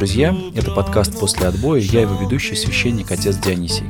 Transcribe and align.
Друзья! 0.00 0.34
Это 0.54 0.70
подкаст 0.70 1.20
«После 1.20 1.46
отбоя». 1.46 1.78
Я 1.78 2.00
его 2.00 2.14
ведущий, 2.14 2.56
священник, 2.56 3.12
отец 3.12 3.36
Дионисий. 3.36 3.84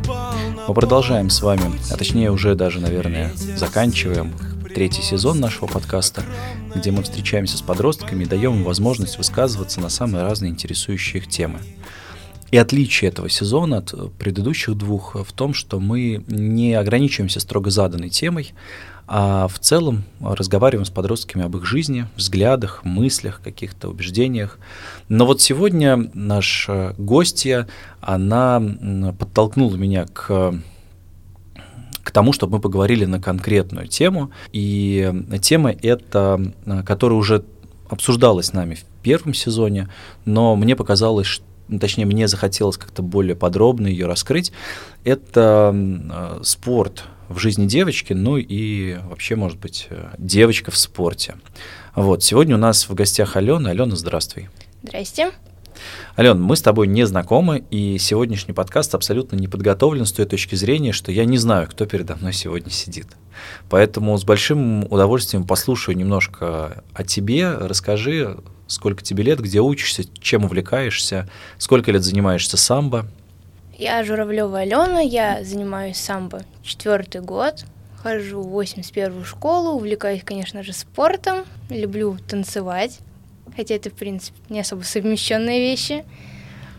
Мы 0.67 0.75
продолжаем 0.75 1.31
с 1.31 1.41
вами, 1.41 1.79
а 1.89 1.97
точнее 1.97 2.33
уже 2.33 2.57
даже, 2.57 2.81
наверное, 2.81 3.31
заканчиваем 3.37 4.35
третий 4.75 5.03
сезон 5.03 5.39
нашего 5.39 5.69
подкаста, 5.69 6.25
где 6.75 6.91
мы 6.91 7.05
встречаемся 7.05 7.59
с 7.59 7.63
подростками 7.63 8.25
и 8.25 8.27
даем 8.27 8.57
им 8.57 8.65
возможность 8.65 9.19
высказываться 9.19 9.81
на 9.81 9.89
самые 9.89 10.25
разные 10.25 10.51
интересующие 10.51 11.23
их 11.23 11.29
темы. 11.29 11.61
И 12.51 12.57
отличие 12.57 13.11
этого 13.11 13.29
сезона 13.29 13.79
от 13.79 13.95
предыдущих 14.19 14.77
двух 14.77 15.15
в 15.15 15.33
том, 15.33 15.55
что 15.55 15.79
мы 15.79 16.25
не 16.27 16.75
ограничиваемся 16.75 17.41
строго 17.41 17.71
заданной 17.71 18.11
темой, 18.11 18.53
а 19.07 19.49
в 19.49 19.59
целом 19.59 20.05
разговариваем 20.21 20.85
с 20.85 20.91
подростками 20.91 21.45
об 21.45 21.57
их 21.57 21.65
жизни, 21.67 22.07
взглядах, 22.17 22.85
мыслях, 22.85 23.41
каких-то 23.43 23.89
убеждениях. 23.89 24.59
Но 25.09 25.27
вот 25.27 25.41
сегодня 25.41 26.11
наша 26.15 26.95
гостья, 26.97 27.67
она 28.01 28.63
подтолкнула 29.19 29.77
меня 29.77 30.07
к 30.07 30.55
к 32.03 32.13
тому, 32.13 32.33
чтобы 32.33 32.55
мы 32.57 32.61
поговорили 32.61 33.05
на 33.05 33.21
конкретную 33.21 33.87
тему. 33.87 34.31
И 34.53 35.13
тема 35.43 35.71
эта, 35.71 36.41
которая 36.85 37.19
уже 37.19 37.45
обсуждалась 37.89 38.53
нами 38.53 38.75
в 38.75 38.85
первом 39.03 39.35
сезоне, 39.35 39.89
но 40.25 40.57
мне 40.57 40.75
показалось, 40.75 41.27
что 41.27 41.45
точнее, 41.79 42.07
мне 42.07 42.29
захотелось 42.29 42.77
как-то 42.77 43.03
более 43.03 43.37
подробно 43.37 43.87
ее 43.87 44.07
раскрыть, 44.07 44.53
это 45.05 45.73
э, 45.75 46.41
спорт 46.43 47.05
в 47.29 47.39
жизни 47.39 47.67
девочки, 47.67 48.13
ну 48.13 48.37
и 48.37 48.99
вообще, 49.09 49.37
может 49.37 49.59
быть, 49.59 49.87
э, 49.91 50.09
девочка 50.19 50.71
в 50.71 50.77
спорте. 50.77 51.37
Вот, 51.95 52.23
сегодня 52.23 52.57
у 52.57 52.59
нас 52.59 52.89
в 52.89 52.95
гостях 52.95 53.37
Алена. 53.37 53.71
Алена, 53.71 53.97
здравствуй. 53.97 54.49
Здрасте. 54.83 55.31
Ален, 56.19 56.43
мы 56.43 56.57
с 56.57 56.63
тобой 56.63 56.87
не 56.87 57.07
знакомы, 57.07 57.65
и 57.71 57.99
сегодняшний 57.99 58.53
подкаст 58.53 58.95
абсолютно 58.95 59.37
не 59.37 59.49
подготовлен 59.49 60.05
с 60.05 60.13
той 60.13 60.27
точки 60.27 60.55
зрения, 60.55 60.93
что 60.93 61.13
я 61.13 61.25
не 61.25 61.39
знаю, 61.39 61.69
кто 61.69 61.87
передо 61.87 62.17
мной 62.17 62.33
сегодня 62.33 62.71
сидит. 62.71 63.07
Поэтому 63.69 64.17
с 64.19 64.25
большим 64.25 64.85
удовольствием 64.93 65.45
послушаю 65.47 65.97
немножко 65.97 66.85
о 66.93 67.05
тебе. 67.05 67.51
Расскажи, 67.51 68.39
сколько 68.71 69.03
тебе 69.03 69.25
лет, 69.25 69.41
где 69.41 69.61
учишься, 69.61 70.05
чем 70.21 70.45
увлекаешься, 70.45 71.29
сколько 71.59 71.91
лет 71.91 72.03
занимаешься 72.03 72.57
самбо. 72.57 73.07
Я 73.77 74.05
Журавлева 74.05 74.61
Алена, 74.61 75.01
я 75.01 75.43
занимаюсь 75.43 75.97
самбо 75.97 76.43
четвертый 76.63 77.21
год, 77.21 77.65
хожу 78.03 78.43
в 78.43 78.61
81-ю 78.61 79.25
школу, 79.25 79.77
увлекаюсь, 79.77 80.23
конечно 80.25 80.63
же, 80.63 80.73
спортом, 80.73 81.45
люблю 81.69 82.17
танцевать, 82.29 82.99
хотя 83.57 83.75
это, 83.75 83.91
в 83.91 83.95
принципе, 83.95 84.39
не 84.49 84.61
особо 84.61 84.83
совмещенные 84.83 85.61
вещи. 85.61 86.05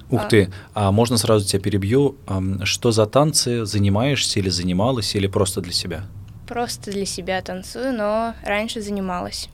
Ух 0.09 0.23
а. 0.25 0.27
ты, 0.27 0.49
а 0.73 0.91
можно 0.91 1.17
сразу 1.17 1.45
тебя 1.45 1.61
перебью? 1.61 2.17
Что 2.63 2.91
за 2.91 3.05
танцы 3.05 3.65
занимаешься 3.65 4.39
или 4.39 4.49
занималась, 4.49 5.15
или 5.15 5.27
просто 5.27 5.61
для 5.61 5.73
себя? 5.73 6.03
Просто 6.47 6.91
для 6.91 7.05
себя 7.05 7.41
танцую, 7.41 7.93
но 7.93 8.35
раньше 8.43 8.81
занималась. 8.81 9.49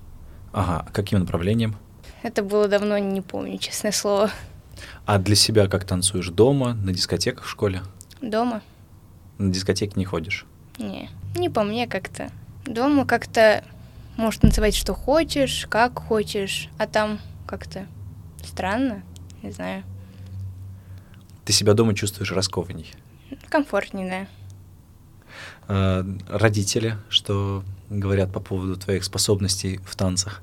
Ага, 0.51 0.87
каким 0.91 1.19
направлением? 1.19 1.75
Это 2.23 2.43
было 2.43 2.67
давно, 2.67 2.97
не 2.97 3.21
помню, 3.21 3.57
честное 3.57 3.91
слово. 3.91 4.31
А 5.05 5.17
для 5.17 5.35
себя 5.35 5.67
как 5.67 5.85
танцуешь? 5.85 6.29
Дома, 6.29 6.73
на 6.73 6.93
дискотеках 6.93 7.45
в 7.45 7.49
школе? 7.49 7.81
Дома. 8.21 8.61
На 9.37 9.51
дискотеке 9.51 9.93
не 9.95 10.05
ходишь? 10.05 10.45
Не, 10.77 11.09
не 11.35 11.49
по 11.49 11.63
мне 11.63 11.87
как-то. 11.87 12.31
Дома 12.65 13.05
как-то 13.05 13.63
можешь 14.17 14.39
танцевать 14.39 14.75
что 14.75 14.93
хочешь, 14.93 15.67
как 15.69 15.99
хочешь, 15.99 16.69
а 16.77 16.87
там 16.87 17.19
как-то 17.45 17.85
странно, 18.43 19.03
не 19.43 19.51
знаю. 19.51 19.83
Ты 21.45 21.53
себя 21.53 21.73
дома 21.73 21.93
чувствуешь 21.93 22.31
раскованней? 22.31 22.91
Комфортнее, 23.49 24.09
да. 24.09 24.27
А, 25.67 26.05
родители, 26.27 26.97
что 27.09 27.63
говорят 27.89 28.33
по 28.33 28.39
поводу 28.39 28.75
твоих 28.75 29.03
способностей 29.03 29.79
в 29.85 29.95
танцах? 29.95 30.41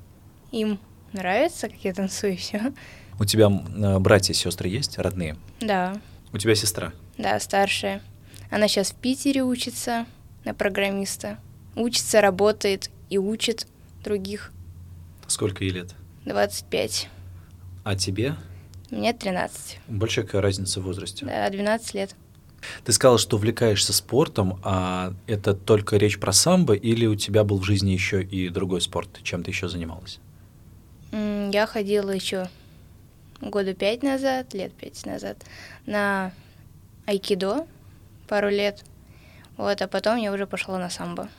Им 0.51 0.79
нравится, 1.13 1.69
как 1.69 1.77
я 1.83 1.93
танцую, 1.93 2.37
все. 2.37 2.73
У 3.19 3.25
тебя 3.25 3.47
э, 3.49 3.99
братья 3.99 4.33
и 4.33 4.35
сестры 4.35 4.67
есть, 4.69 4.97
родные? 4.97 5.37
Да. 5.61 5.99
У 6.33 6.37
тебя 6.37 6.55
сестра? 6.55 6.91
Да, 7.17 7.39
старшая. 7.39 8.01
Она 8.49 8.67
сейчас 8.67 8.91
в 8.91 8.95
Питере 8.95 9.43
учится 9.43 10.05
на 10.43 10.53
программиста. 10.53 11.39
Учится, 11.75 12.21
работает 12.21 12.89
и 13.09 13.17
учит 13.17 13.67
других. 14.03 14.51
Сколько 15.27 15.63
ей 15.63 15.71
лет? 15.71 15.95
25. 16.25 17.09
А 17.83 17.95
тебе? 17.95 18.35
Мне 18.91 19.13
13. 19.13 19.79
Большая 19.87 20.25
какая 20.25 20.41
разница 20.41 20.81
в 20.81 20.83
возрасте? 20.83 21.25
Да, 21.25 21.49
12 21.49 21.93
лет. 21.93 22.15
Ты 22.83 22.91
сказала, 22.93 23.17
что 23.17 23.37
увлекаешься 23.37 23.93
спортом, 23.93 24.59
а 24.63 25.13
это 25.27 25.53
только 25.53 25.97
речь 25.97 26.19
про 26.19 26.31
самбо, 26.31 26.73
или 26.73 27.05
у 27.05 27.15
тебя 27.15 27.43
был 27.43 27.59
в 27.59 27.63
жизни 27.63 27.91
еще 27.91 28.23
и 28.23 28.49
другой 28.49 28.81
спорт? 28.81 29.19
Чем 29.23 29.43
ты 29.43 29.51
еще 29.51 29.67
занималась? 29.69 30.19
Я 31.51 31.65
ходила 31.65 32.11
еще 32.11 32.49
года 33.39 33.73
пять 33.73 34.03
назад, 34.03 34.53
лет 34.53 34.73
пять 34.73 35.05
назад, 35.05 35.37
на 35.85 36.31
айкидо 37.05 37.67
пару 38.27 38.49
лет. 38.49 38.83
Вот, 39.57 39.81
а 39.81 39.87
потом 39.87 40.17
я 40.17 40.33
уже 40.33 40.45
пошла 40.45 40.77
на 40.77 40.89
самбо. 40.89 41.29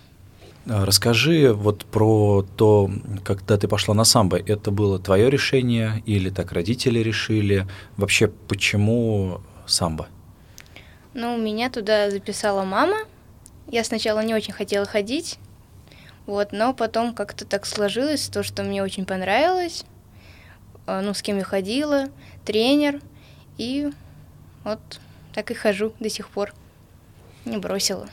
А, 0.69 0.86
расскажи 0.86 1.53
вот 1.53 1.84
про 1.84 2.47
то, 2.56 2.91
когда 3.25 3.59
ты 3.59 3.69
пошла 3.69 3.94
на 3.94 4.04
самбо. 4.04 4.38
Это 4.38 4.70
было 4.70 4.98
твое 4.98 5.28
решение 5.28 6.03
или 6.06 6.31
так 6.31 6.53
родители 6.53 7.00
решили? 7.00 7.66
Вообще, 7.97 8.28
почему 8.28 9.42
самбо? 9.66 10.09
Ну, 11.12 11.36
меня 11.36 11.70
туда 11.70 12.10
записала 12.10 12.65
мама. 12.65 12.97
Я 13.69 13.84
сначала 13.84 14.20
не 14.25 14.34
очень 14.34 14.53
хотела 14.53 14.86
ходить, 14.86 15.38
вот, 16.26 16.53
но 16.53 16.75
потом 16.75 17.14
как-то 17.14 17.44
так 17.44 17.66
сложилось, 17.66 18.28
то, 18.28 18.42
что 18.42 18.62
мне 18.62 18.82
очень 18.82 19.06
понравилось, 19.06 19.84
а, 20.87 21.00
ну, 21.00 21.14
с 21.14 21.22
кем 21.22 21.38
я 21.38 21.44
ходила, 21.44 22.09
тренер, 22.44 23.00
и 23.59 23.91
вот 24.65 24.81
так 25.32 25.50
и 25.50 25.54
хожу 25.54 25.92
до 26.00 26.10
сих 26.10 26.28
пор. 26.28 26.53
Не 27.44 27.59
бросила. 27.59 28.09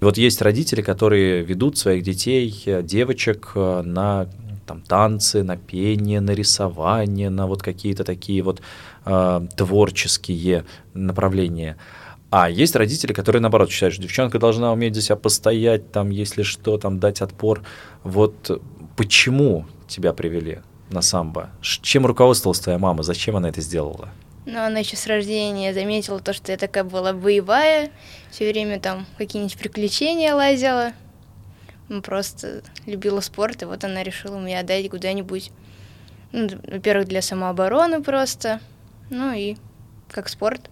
Вот 0.00 0.16
есть 0.16 0.40
родители, 0.42 0.82
которые 0.82 1.42
ведут 1.42 1.76
своих 1.76 2.04
детей, 2.04 2.62
э, 2.66 2.82
девочек 2.82 3.52
э, 3.56 3.82
на 3.82 4.28
там, 4.66 4.82
танцы, 4.82 5.42
на 5.42 5.56
пение, 5.56 6.20
на 6.20 6.30
рисование, 6.30 7.30
на 7.30 7.46
вот 7.46 7.62
какие-то 7.62 8.04
такие 8.04 8.42
вот 8.42 8.60
э, 9.06 9.40
творческие 9.56 10.64
направления. 10.94 11.76
А 12.30 12.50
есть 12.50 12.76
родители, 12.76 13.12
которые, 13.14 13.40
наоборот, 13.40 13.70
считают, 13.70 13.94
что 13.94 14.02
девчонка 14.02 14.38
должна 14.38 14.72
уметь 14.72 14.94
за 14.94 15.00
себя 15.00 15.16
постоять, 15.16 15.92
там, 15.92 16.10
если 16.10 16.42
что, 16.42 16.76
там, 16.76 17.00
дать 17.00 17.22
отпор. 17.22 17.62
Вот 18.02 18.60
почему 18.96 19.66
тебя 19.86 20.12
привели 20.12 20.58
на 20.90 21.00
самбо? 21.00 21.50
Чем 21.62 22.04
руководствовалась 22.04 22.60
твоя 22.60 22.78
мама? 22.78 23.02
Зачем 23.02 23.36
она 23.36 23.48
это 23.48 23.62
сделала? 23.62 24.10
Ну, 24.44 24.60
она 24.62 24.78
еще 24.78 24.96
с 24.96 25.06
рождения 25.06 25.72
заметила 25.72 26.20
то, 26.20 26.32
что 26.32 26.52
я 26.52 26.58
такая 26.58 26.84
была 26.84 27.12
боевая, 27.12 27.90
все 28.30 28.50
время 28.50 28.80
там 28.80 29.06
какие-нибудь 29.16 29.58
приключения 29.58 30.34
лазила. 30.34 30.92
Просто 32.02 32.62
любила 32.84 33.20
спорт, 33.20 33.62
и 33.62 33.64
вот 33.64 33.84
она 33.84 34.02
решила 34.02 34.38
меня 34.38 34.60
отдать 34.60 34.90
куда-нибудь. 34.90 35.50
Ну, 36.32 36.48
во-первых, 36.66 37.08
для 37.08 37.22
самообороны 37.22 38.02
просто, 38.02 38.60
ну 39.08 39.32
и 39.32 39.56
как 40.10 40.28
спорт. 40.28 40.70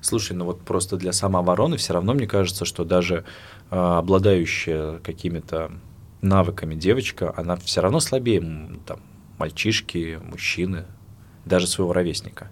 Слушай, 0.00 0.32
ну 0.34 0.44
вот 0.44 0.62
просто 0.62 0.96
для 0.96 1.12
самообороны 1.12 1.76
все 1.76 1.92
равно 1.92 2.14
мне 2.14 2.26
кажется, 2.26 2.64
что 2.64 2.84
даже 2.84 3.24
э, 3.70 3.76
обладающая 3.76 4.98
какими-то 4.98 5.72
навыками 6.22 6.74
девочка, 6.74 7.32
она 7.36 7.56
все 7.56 7.80
равно 7.80 8.00
слабее 8.00 8.40
там, 8.86 9.00
мальчишки, 9.38 10.20
мужчины, 10.22 10.84
даже 11.44 11.66
своего 11.66 11.92
ровесника. 11.92 12.50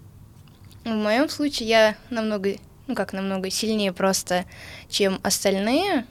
В 0.85 0.88
моем 0.88 1.29
случае 1.29 1.69
я 1.69 1.96
намного, 2.11 2.56
ну 2.87 2.94
как 2.94 3.12
намного 3.12 3.50
сильнее 3.50 3.93
просто, 3.93 4.44
чем 4.88 5.19
остальные. 5.23 6.06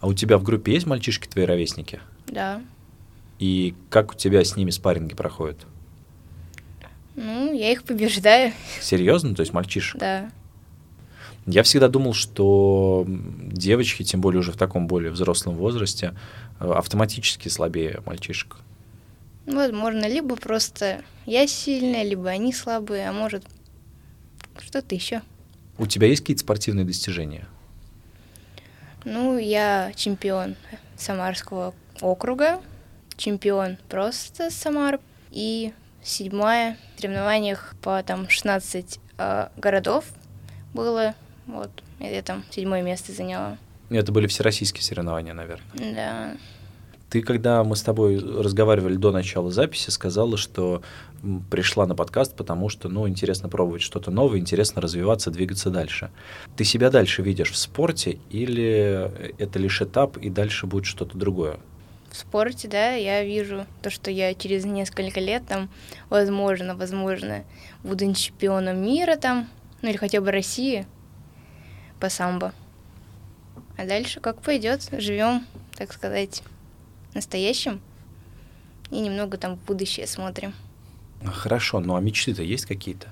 А 0.00 0.06
у 0.06 0.14
тебя 0.14 0.38
в 0.38 0.42
группе 0.42 0.72
есть 0.72 0.86
мальчишки 0.86 1.26
твои 1.26 1.44
ровесники? 1.44 2.00
Да. 2.26 2.62
И 3.38 3.74
как 3.90 4.12
у 4.12 4.14
тебя 4.14 4.44
с 4.44 4.56
ними 4.56 4.70
спарринги 4.70 5.14
проходят? 5.14 5.66
Ну, 7.20 7.52
я 7.52 7.72
их 7.72 7.82
побеждаю. 7.82 8.52
Серьезно? 8.80 9.34
То 9.34 9.40
есть 9.40 9.52
мальчишек? 9.52 9.98
Да. 9.98 10.30
Я 11.46 11.64
всегда 11.64 11.88
думал, 11.88 12.14
что 12.14 13.04
девочки, 13.08 14.04
тем 14.04 14.20
более 14.20 14.38
уже 14.38 14.52
в 14.52 14.56
таком 14.56 14.86
более 14.86 15.10
взрослом 15.10 15.56
возрасте, 15.56 16.14
э, 16.60 16.70
автоматически 16.70 17.48
слабее 17.48 18.02
мальчишек. 18.06 18.58
Возможно, 19.46 20.06
либо 20.08 20.36
просто 20.36 21.02
я 21.26 21.48
сильная, 21.48 22.04
либо 22.04 22.28
они 22.28 22.52
слабые, 22.52 23.08
а 23.08 23.12
может 23.12 23.42
что-то 24.60 24.94
еще. 24.94 25.22
У 25.76 25.86
тебя 25.86 26.06
есть 26.06 26.20
какие-то 26.20 26.42
спортивные 26.42 26.84
достижения? 26.84 27.48
Ну, 29.04 29.38
я 29.38 29.92
чемпион 29.96 30.54
Самарского 30.96 31.74
округа 32.00 32.60
чемпион 33.16 33.76
просто 33.88 34.50
Самар. 34.50 35.00
И 35.30 35.72
седьмая 36.08 36.76
в 36.96 37.00
соревнованиях 37.00 37.74
по 37.82 38.02
там 38.02 38.28
16 38.28 38.98
э, 39.18 39.48
городов 39.56 40.04
было. 40.74 41.14
Вот, 41.46 41.70
я 42.00 42.22
там 42.22 42.44
седьмое 42.50 42.82
место 42.82 43.12
заняла. 43.12 43.58
Это 43.90 44.12
были 44.12 44.26
всероссийские 44.26 44.82
соревнования, 44.82 45.32
наверное. 45.32 45.66
Да. 45.74 46.36
Ты, 47.08 47.22
когда 47.22 47.64
мы 47.64 47.74
с 47.74 47.82
тобой 47.82 48.18
разговаривали 48.18 48.96
до 48.96 49.12
начала 49.12 49.50
записи, 49.50 49.88
сказала, 49.88 50.36
что 50.36 50.82
пришла 51.50 51.86
на 51.86 51.94
подкаст, 51.94 52.36
потому 52.36 52.68
что, 52.68 52.90
ну, 52.90 53.08
интересно 53.08 53.48
пробовать 53.48 53.80
что-то 53.80 54.10
новое, 54.10 54.38
интересно 54.38 54.82
развиваться, 54.82 55.30
двигаться 55.30 55.70
дальше. 55.70 56.10
Ты 56.56 56.64
себя 56.64 56.90
дальше 56.90 57.22
видишь 57.22 57.50
в 57.50 57.56
спорте 57.56 58.18
или 58.28 59.10
это 59.38 59.58
лишь 59.58 59.80
этап 59.80 60.18
и 60.18 60.28
дальше 60.28 60.66
будет 60.66 60.84
что-то 60.84 61.16
другое? 61.16 61.58
В 62.10 62.16
спорте, 62.16 62.68
да, 62.68 62.92
я 62.92 63.22
вижу 63.22 63.66
то, 63.82 63.90
что 63.90 64.10
я 64.10 64.34
через 64.34 64.64
несколько 64.64 65.20
лет 65.20 65.46
там, 65.46 65.68
возможно, 66.08 66.74
возможно, 66.74 67.44
буду 67.82 68.12
чемпионом 68.14 68.82
мира 68.82 69.16
там, 69.16 69.48
ну 69.82 69.90
или 69.90 69.96
хотя 69.96 70.20
бы 70.20 70.30
России 70.30 70.86
по 72.00 72.08
самбо. 72.08 72.52
А 73.76 73.86
дальше 73.86 74.20
как 74.20 74.40
пойдет, 74.40 74.88
живем, 74.92 75.46
так 75.76 75.92
сказать, 75.92 76.42
настоящим 77.14 77.80
и 78.90 79.00
немного 79.00 79.36
там 79.36 79.56
в 79.56 79.64
будущее 79.64 80.06
смотрим. 80.06 80.54
Хорошо, 81.24 81.80
ну 81.80 81.94
а 81.94 82.00
мечты-то 82.00 82.42
есть 82.42 82.66
какие-то? 82.66 83.08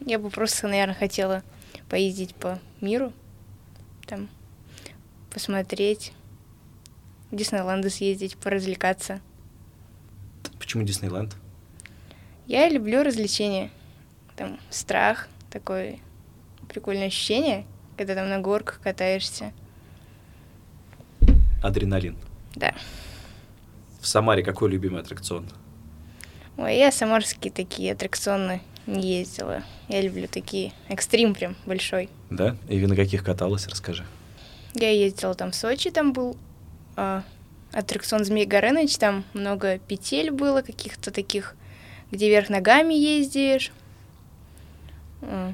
Я 0.00 0.18
бы 0.18 0.30
просто, 0.30 0.68
наверное, 0.68 0.94
хотела 0.94 1.42
поездить 1.88 2.34
по 2.34 2.58
миру, 2.80 3.12
там, 4.06 4.28
посмотреть, 5.30 6.12
в 7.34 7.36
Диснейленды 7.36 7.90
съездить, 7.90 8.36
поразвлекаться. 8.36 9.20
Почему 10.58 10.84
Диснейленд? 10.84 11.36
Я 12.46 12.68
люблю 12.68 13.02
развлечения. 13.02 13.70
Там 14.36 14.58
страх, 14.70 15.28
такое 15.50 15.98
прикольное 16.68 17.08
ощущение, 17.08 17.66
когда 17.96 18.14
там 18.14 18.28
на 18.28 18.38
горках 18.38 18.80
катаешься. 18.80 19.52
Адреналин. 21.62 22.16
Да. 22.54 22.74
В 24.00 24.06
Самаре 24.06 24.42
какой 24.42 24.70
любимый 24.70 25.00
аттракцион? 25.00 25.48
Ой, 26.56 26.76
я 26.76 26.92
самарские 26.92 27.52
такие 27.52 27.92
аттракционы 27.92 28.60
не 28.86 29.18
ездила. 29.18 29.62
Я 29.88 30.02
люблю 30.02 30.28
такие. 30.28 30.72
Экстрим 30.88 31.34
прям 31.34 31.56
большой. 31.66 32.08
Да? 32.30 32.56
И 32.68 32.84
на 32.86 32.94
каких 32.94 33.24
каталась, 33.24 33.66
расскажи. 33.66 34.04
Я 34.74 34.90
ездила 34.90 35.34
там 35.34 35.52
в 35.52 35.54
Сочи, 35.54 35.90
там 35.90 36.12
был 36.12 36.36
а, 36.96 37.22
аттракцион 37.72 38.24
Змей 38.24 38.46
Горыныч, 38.46 38.96
там 38.96 39.24
много 39.34 39.78
петель 39.78 40.30
было, 40.30 40.62
каких-то 40.62 41.10
таких, 41.10 41.54
где 42.10 42.28
вверх 42.28 42.48
ногами 42.48 42.94
ездишь. 42.94 43.72
А, 45.22 45.52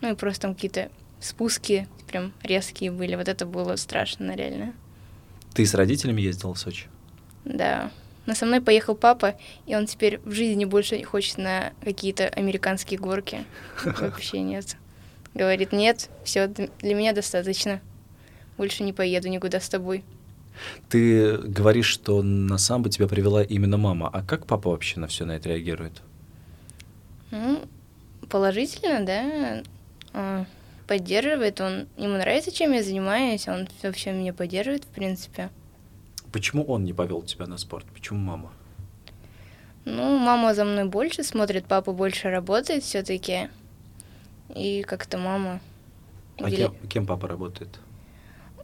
ну 0.00 0.12
и 0.12 0.14
просто 0.14 0.42
там 0.42 0.54
какие-то 0.54 0.90
спуски 1.20 1.88
прям 2.08 2.32
резкие 2.42 2.90
были. 2.90 3.14
Вот 3.14 3.28
это 3.28 3.46
было 3.46 3.76
страшно, 3.76 4.34
реально. 4.34 4.74
Ты 5.54 5.64
с 5.64 5.74
родителями 5.74 6.20
ездила 6.20 6.54
в 6.54 6.58
Сочи? 6.58 6.86
Да. 7.44 7.90
Но 8.26 8.34
со 8.34 8.46
мной 8.46 8.60
поехал 8.60 8.94
папа, 8.94 9.34
и 9.66 9.74
он 9.74 9.86
теперь 9.86 10.20
в 10.24 10.32
жизни 10.32 10.64
больше 10.64 10.96
не 10.96 11.04
хочет 11.04 11.38
на 11.38 11.72
какие-то 11.82 12.28
американские 12.28 12.98
горки. 12.98 13.44
Вообще 13.84 14.40
нет. 14.40 14.76
Говорит, 15.34 15.72
нет, 15.72 16.08
все, 16.24 16.46
для 16.46 16.94
меня 16.94 17.12
достаточно. 17.12 17.80
Больше 18.58 18.82
не 18.82 18.92
поеду 18.92 19.28
никуда 19.28 19.60
с 19.60 19.68
тобой. 19.68 20.04
Ты 20.88 21.38
говоришь, 21.38 21.86
что 21.86 22.22
на 22.22 22.58
самбо 22.58 22.90
тебя 22.90 23.08
привела 23.08 23.42
именно 23.42 23.78
мама. 23.78 24.08
А 24.12 24.22
как 24.22 24.46
папа 24.46 24.70
вообще 24.70 25.00
на 25.00 25.06
все 25.06 25.24
на 25.24 25.32
это 25.32 25.48
реагирует? 25.48 26.02
Ну, 27.30 27.62
положительно, 28.28 29.04
да. 29.04 29.62
А, 30.12 30.44
поддерживает, 30.86 31.60
он, 31.60 31.86
ему 31.96 32.18
нравится, 32.18 32.50
чем 32.50 32.72
я 32.72 32.82
занимаюсь, 32.82 33.48
он 33.48 33.68
вообще 33.82 34.12
меня 34.12 34.34
поддерживает, 34.34 34.84
в 34.84 34.88
принципе. 34.88 35.50
Почему 36.30 36.64
он 36.64 36.84
не 36.84 36.92
повел 36.92 37.22
тебя 37.22 37.46
на 37.46 37.56
спорт? 37.56 37.86
Почему 37.94 38.18
мама? 38.18 38.52
Ну, 39.84 40.18
мама 40.18 40.54
за 40.54 40.64
мной 40.64 40.84
больше 40.84 41.24
смотрит, 41.24 41.64
папа 41.66 41.92
больше 41.92 42.30
работает 42.30 42.84
все-таки. 42.84 43.48
И 44.54 44.82
как-то 44.82 45.18
мама... 45.18 45.60
А 46.38 46.50
кем, 46.50 46.74
кем 46.88 47.06
папа 47.06 47.28
работает? 47.28 47.80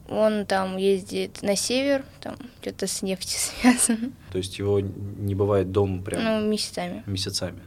Он 0.08 0.46
там 0.46 0.78
ездит 0.78 1.43
на 1.43 1.55
север, 1.55 2.05
там 2.20 2.37
что-то 2.62 2.87
с 2.87 3.02
нефтью 3.02 3.38
связано. 3.60 4.12
То 4.32 4.38
есть 4.38 4.58
его 4.58 4.81
не 4.81 5.34
бывает 5.34 5.70
дома 5.70 6.02
прям? 6.02 6.25
Ну, 6.25 6.49
месяцами. 6.49 7.02
Месяцами. 7.06 7.60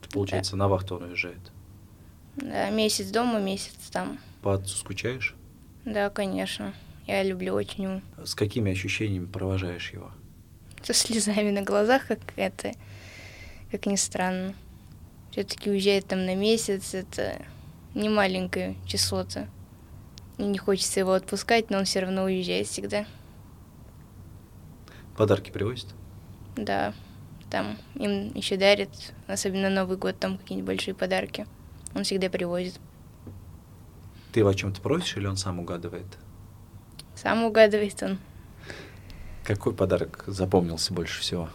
Это, 0.00 0.10
получается, 0.10 0.52
да. 0.52 0.58
на 0.58 0.68
вахту 0.68 0.96
он 0.96 1.04
уезжает? 1.04 1.38
Да, 2.36 2.70
месяц 2.70 3.10
дома, 3.10 3.38
месяц 3.38 3.74
там. 3.92 4.18
По 4.42 4.54
отцу 4.54 4.76
скучаешь? 4.76 5.34
Да, 5.84 6.10
конечно. 6.10 6.74
Я 7.06 7.22
люблю 7.22 7.54
очень 7.54 7.84
его. 7.84 8.00
С 8.24 8.34
какими 8.34 8.72
ощущениями 8.72 9.26
провожаешь 9.26 9.92
его? 9.92 10.10
Со 10.82 10.94
слезами 10.94 11.50
на 11.50 11.62
глазах, 11.62 12.06
как 12.06 12.20
это, 12.36 12.72
как 13.70 13.86
ни 13.86 13.96
странно. 13.96 14.54
Все-таки 15.30 15.70
уезжает 15.70 16.06
там 16.06 16.24
на 16.24 16.34
месяц, 16.34 16.94
это 16.94 17.42
не 17.94 18.08
маленькое 18.08 18.76
число-то. 18.86 19.48
И 20.38 20.42
не 20.42 20.58
хочется 20.58 21.00
его 21.00 21.12
отпускать, 21.12 21.70
но 21.70 21.78
он 21.78 21.84
все 21.84 22.00
равно 22.00 22.24
уезжает 22.24 22.66
всегда. 22.66 23.06
Подарки 25.16 25.50
привозят? 25.50 25.88
Да. 26.56 26.92
Там 27.50 27.78
им 27.94 28.32
еще 28.34 28.56
дарят, 28.56 28.90
особенно 29.28 29.70
Новый 29.70 29.96
год, 29.96 30.18
там 30.18 30.38
какие-нибудь 30.38 30.66
большие 30.66 30.94
подарки. 30.94 31.46
Он 31.94 32.02
всегда 32.02 32.28
привозит. 32.28 32.80
Ты 34.32 34.40
его 34.40 34.48
о 34.48 34.54
чем-то 34.54 34.80
просишь 34.80 35.16
или 35.16 35.26
он 35.26 35.36
сам 35.36 35.60
угадывает? 35.60 36.06
Сам 37.14 37.44
угадывает 37.44 38.02
он. 38.02 38.18
Какой 39.44 39.72
подарок 39.72 40.24
запомнился 40.26 40.92
больше 40.92 41.20
всего? 41.20 41.48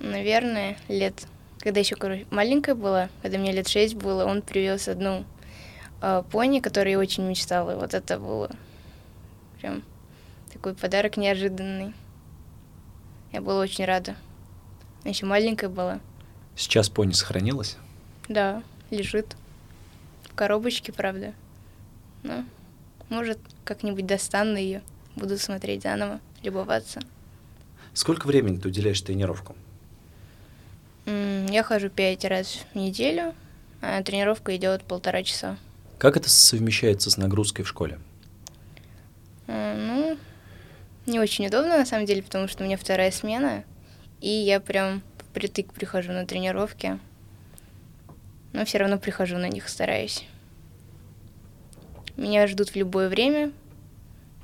Наверное, 0.00 0.76
лет... 0.88 1.26
Когда 1.60 1.80
еще, 1.80 1.96
короче, 1.96 2.26
маленькая 2.30 2.74
была, 2.74 3.08
когда 3.20 3.38
мне 3.38 3.52
лет 3.52 3.68
шесть 3.68 3.94
было, 3.94 4.24
он 4.24 4.42
привез 4.42 4.88
одну 4.88 5.24
э, 6.00 6.22
пони, 6.30 6.60
которую 6.60 6.92
я 6.92 6.98
очень 6.98 7.24
мечтала. 7.24 7.76
Вот 7.76 7.94
это 7.94 8.18
было 8.18 8.50
прям 9.60 9.82
такой 10.52 10.74
подарок 10.74 11.16
неожиданный. 11.16 11.94
Я 13.32 13.40
была 13.40 13.60
очень 13.60 13.84
рада. 13.84 14.16
Еще 15.04 15.26
маленькая 15.26 15.68
была. 15.68 16.00
Сейчас 16.56 16.88
пони 16.88 17.12
сохранилась? 17.12 17.76
Да, 18.28 18.62
лежит. 18.90 19.36
В 20.24 20.34
коробочке, 20.34 20.92
правда. 20.92 21.34
Ну, 22.22 22.44
может, 23.08 23.38
как-нибудь 23.64 24.06
достану 24.06 24.56
ее, 24.56 24.82
буду 25.14 25.38
смотреть 25.38 25.82
заново, 25.82 26.20
любоваться. 26.42 27.00
Сколько 27.94 28.26
времени 28.26 28.58
ты 28.58 28.68
уделяешь 28.68 29.00
тренировкам? 29.00 29.56
Я 31.06 31.62
хожу 31.62 31.88
пять 31.88 32.24
раз 32.24 32.58
в 32.72 32.76
неделю, 32.76 33.34
а 33.80 34.02
тренировка 34.02 34.54
идет 34.56 34.84
полтора 34.84 35.22
часа. 35.22 35.56
Как 35.98 36.16
это 36.16 36.30
совмещается 36.30 37.10
с 37.10 37.16
нагрузкой 37.16 37.64
в 37.64 37.68
школе? 37.68 37.98
Ну, 39.48 40.16
не 41.06 41.18
очень 41.18 41.48
удобно 41.48 41.76
на 41.76 41.86
самом 41.86 42.06
деле, 42.06 42.22
потому 42.22 42.46
что 42.46 42.62
у 42.62 42.66
меня 42.66 42.76
вторая 42.76 43.10
смена, 43.10 43.64
и 44.20 44.28
я 44.28 44.60
прям 44.60 45.02
впритык 45.18 45.72
прихожу 45.72 46.12
на 46.12 46.24
тренировки, 46.24 47.00
но 48.52 48.64
все 48.64 48.78
равно 48.78 48.98
прихожу 48.98 49.38
на 49.38 49.48
них, 49.48 49.68
стараюсь. 49.68 50.24
Меня 52.16 52.46
ждут 52.46 52.70
в 52.70 52.76
любое 52.76 53.08
время, 53.08 53.50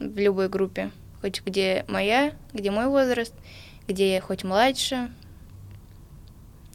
в 0.00 0.18
любой 0.18 0.48
группе, 0.48 0.90
хоть 1.20 1.40
где 1.44 1.84
моя, 1.86 2.32
где 2.52 2.72
мой 2.72 2.86
возраст, 2.86 3.34
где 3.86 4.14
я 4.14 4.20
хоть 4.20 4.42
младше, 4.42 5.08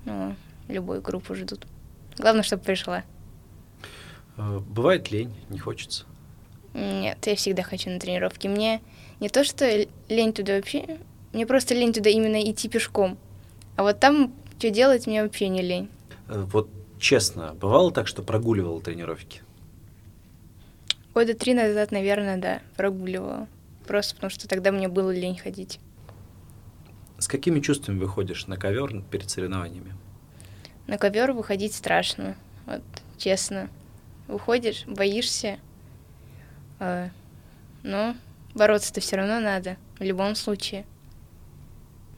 ну, 0.05 0.35
любую 0.69 1.01
группу 1.01 1.35
ждут. 1.35 1.67
Главное, 2.17 2.43
чтобы 2.43 2.63
пришла. 2.63 3.03
А, 4.39 4.59
бывает 4.59 5.11
лень, 5.11 5.35
не 5.49 5.59
хочется? 5.59 6.05
Нет, 6.73 7.27
я 7.27 7.35
всегда 7.35 7.61
хочу 7.61 7.89
на 7.89 7.99
тренировки. 7.99 8.47
Мне 8.47 8.81
не 9.19 9.27
то, 9.27 9.43
что 9.43 9.85
лень 10.07 10.31
туда 10.31 10.55
вообще, 10.55 10.97
мне 11.33 11.45
просто 11.45 11.75
лень 11.75 11.91
туда 11.91 12.09
именно 12.09 12.41
идти 12.41 12.69
пешком. 12.69 13.17
А 13.75 13.83
вот 13.83 13.99
там 13.99 14.33
что 14.57 14.69
делать, 14.69 15.07
мне 15.07 15.23
вообще 15.23 15.49
не 15.49 15.61
лень. 15.61 15.89
Э, 16.29 16.45
вот 16.53 16.69
честно, 16.99 17.53
бывало 17.53 17.91
так, 17.91 18.07
что 18.07 18.23
прогуливал 18.23 18.79
тренировки? 18.79 19.41
Года 21.13 21.33
три 21.33 21.53
назад, 21.53 21.91
наверное, 21.91 22.37
да, 22.37 22.61
прогуливала. 22.77 23.47
Просто 23.87 24.15
потому 24.15 24.31
что 24.31 24.47
тогда 24.47 24.71
мне 24.71 24.87
было 24.87 25.11
лень 25.11 25.37
ходить. 25.37 25.81
С 27.17 27.27
какими 27.27 27.59
чувствами 27.59 27.99
выходишь 27.99 28.47
на 28.47 28.55
ковер 28.55 29.01
перед 29.11 29.29
соревнованиями? 29.29 29.95
На 30.87 30.97
ковер 30.97 31.33
выходить 31.33 31.73
страшно, 31.73 32.37
вот 32.65 32.81
честно 33.17 33.69
выходишь, 34.29 34.85
боишься, 34.85 35.59
э, 36.79 37.09
но 37.83 38.15
бороться-то 38.53 39.01
все 39.01 39.17
равно 39.17 39.39
надо, 39.39 39.77
в 39.99 40.03
любом 40.03 40.35
случае. 40.35 40.85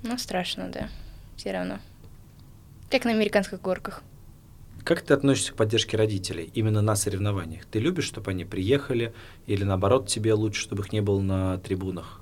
Ну, 0.04 0.18
страшно, 0.18 0.70
да. 0.70 0.90
Все 1.38 1.52
равно. 1.52 1.80
Как 2.90 3.06
на 3.06 3.12
американских 3.12 3.62
горках. 3.62 4.04
Как 4.84 5.02
ты 5.02 5.14
относишься 5.14 5.54
к 5.54 5.56
поддержке 5.56 5.96
родителей 5.96 6.52
именно 6.56 6.82
на 6.82 6.96
соревнованиях? 6.96 7.66
Ты 7.66 7.80
любишь, 7.80 8.06
чтобы 8.06 8.32
они 8.32 8.46
приехали, 8.46 9.14
или 9.46 9.64
наоборот 9.64 10.08
тебе 10.08 10.34
лучше, 10.34 10.62
чтобы 10.62 10.84
их 10.84 10.92
не 10.92 11.02
было 11.02 11.22
на 11.22 11.60
трибунах? 11.60 12.22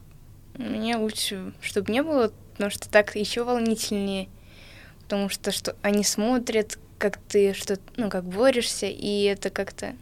Мне 0.58 0.98
лучше, 0.98 1.54
чтобы 1.62 1.92
не 1.92 2.04
было, 2.04 2.34
потому 2.52 2.70
что 2.70 2.90
так 2.90 3.16
еще 3.16 3.46
волнительнее. 3.46 4.28
Потому 5.04 5.30
что, 5.30 5.52
что 5.52 5.76
они 5.82 6.04
смотрят, 6.04 6.78
как 7.00 7.18
ты 7.18 7.54
что 7.54 7.80
ну, 7.98 8.10
как 8.10 8.26
борешься, 8.26 8.86
и 8.86 9.24
это 9.24 9.50
как-то 9.50 9.96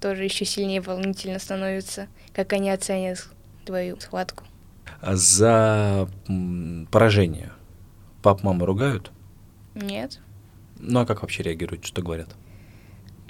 тоже 0.00 0.24
еще 0.24 0.44
сильнее 0.44 0.80
волнительно 0.80 1.38
становится, 1.40 2.06
как 2.32 2.52
они 2.52 2.70
оценят 2.70 3.26
твою 3.64 3.98
схватку. 3.98 4.44
А 5.00 5.16
за 5.16 6.08
поражение 6.90 7.52
пап, 8.22 8.42
мама 8.42 8.66
ругают? 8.66 9.10
Нет. 9.74 10.20
Ну 10.78 11.00
а 11.00 11.06
как 11.06 11.22
вообще 11.22 11.42
реагируют, 11.42 11.84
что 11.84 12.02
говорят? 12.02 12.28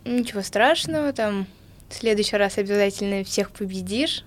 Ничего 0.05 0.43
страшного, 0.43 1.13
там 1.13 1.47
в 1.89 1.95
следующий 1.95 2.37
раз 2.37 2.59
обязательно 2.59 3.25
всех 3.25 3.51
победишь. 3.51 4.25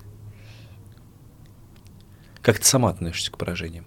Как 2.40 2.58
ты 2.58 2.64
сама 2.64 2.90
относишься 2.90 3.30
к 3.30 3.38
поражениям? 3.38 3.86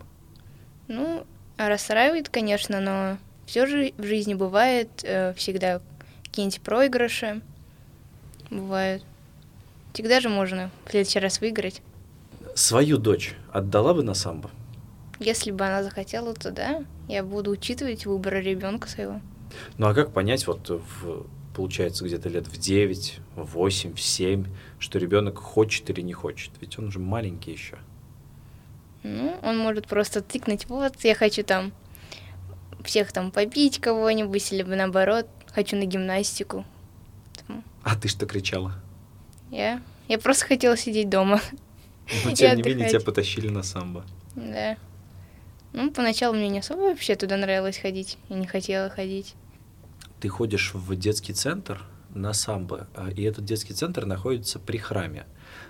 Ну, 0.87 1.25
расстраивает, 1.57 2.29
конечно, 2.29 2.79
но 2.79 3.17
все 3.45 3.65
же 3.65 3.93
в 3.97 4.03
жизни 4.03 4.33
бывает 4.33 4.89
э, 5.03 5.33
всегда 5.35 5.81
какие-нибудь 6.23 6.61
проигрыши. 6.61 7.41
Бывают. 8.49 9.03
Всегда 9.93 10.19
же 10.19 10.29
можно 10.29 10.71
в 10.85 10.91
следующий 10.91 11.19
раз 11.19 11.39
выиграть. 11.39 11.81
Свою 12.55 12.97
дочь 12.97 13.35
отдала 13.51 13.93
бы 13.93 14.03
на 14.03 14.13
самбо? 14.13 14.49
Если 15.19 15.51
бы 15.51 15.65
она 15.65 15.83
захотела, 15.83 16.33
то 16.33 16.51
да. 16.51 16.83
Я 17.07 17.23
буду 17.23 17.51
учитывать 17.51 18.05
выборы 18.05 18.41
ребенка 18.41 18.89
своего. 18.89 19.21
Ну 19.77 19.87
а 19.87 19.93
как 19.93 20.11
понять, 20.11 20.47
вот 20.47 20.69
в, 20.69 21.25
получается 21.55 22.03
где-то 22.03 22.27
лет 22.29 22.47
в 22.47 22.57
9, 22.57 23.19
в 23.35 23.45
8, 23.53 23.93
в 23.93 24.01
7, 24.01 24.45
что 24.79 24.99
ребенок 24.99 25.37
хочет 25.37 25.89
или 25.89 26.01
не 26.01 26.13
хочет? 26.13 26.51
Ведь 26.59 26.77
он 26.77 26.87
уже 26.87 26.99
маленький 26.99 27.51
еще. 27.51 27.77
Ну, 29.03 29.37
он 29.43 29.57
может 29.57 29.87
просто 29.87 30.21
тыкнуть, 30.21 30.67
вот, 30.67 30.95
я 31.03 31.13
хочу 31.13 31.43
там 31.43 31.71
всех 32.85 33.11
там 33.11 33.31
побить 33.31 33.79
кого-нибудь, 33.79 34.51
или 34.51 34.63
бы 34.63 34.75
наоборот, 34.75 35.27
хочу 35.53 35.75
на 35.75 35.85
гимнастику. 35.85 36.65
А 37.83 37.95
ты 37.95 38.07
что 38.07 38.25
кричала? 38.25 38.73
Я? 39.51 39.81
Я 40.07 40.17
просто 40.17 40.45
хотела 40.45 40.75
сидеть 40.75 41.09
дома. 41.09 41.39
Но 42.23 42.31
тем 42.33 42.55
не 42.57 42.63
менее 42.63 42.89
тебя 42.89 42.99
потащили 42.99 43.49
на 43.49 43.63
самбо. 43.63 44.03
Да. 44.35 44.77
Ну, 45.73 45.91
поначалу 45.91 46.35
мне 46.35 46.49
не 46.49 46.59
особо 46.59 46.81
вообще 46.81 47.15
туда 47.15 47.37
нравилось 47.37 47.77
ходить. 47.77 48.17
Я 48.29 48.37
не 48.37 48.47
хотела 48.47 48.89
ходить. 48.89 49.35
Ты 50.19 50.29
ходишь 50.29 50.73
в 50.73 50.95
детский 50.95 51.33
центр 51.33 51.83
на 52.09 52.33
самбо, 52.33 52.87
а, 52.95 53.09
и 53.09 53.23
этот 53.23 53.45
детский 53.45 53.73
центр 53.73 54.05
находится 54.05 54.57
при 54.57 54.77
храме. 54.77 55.25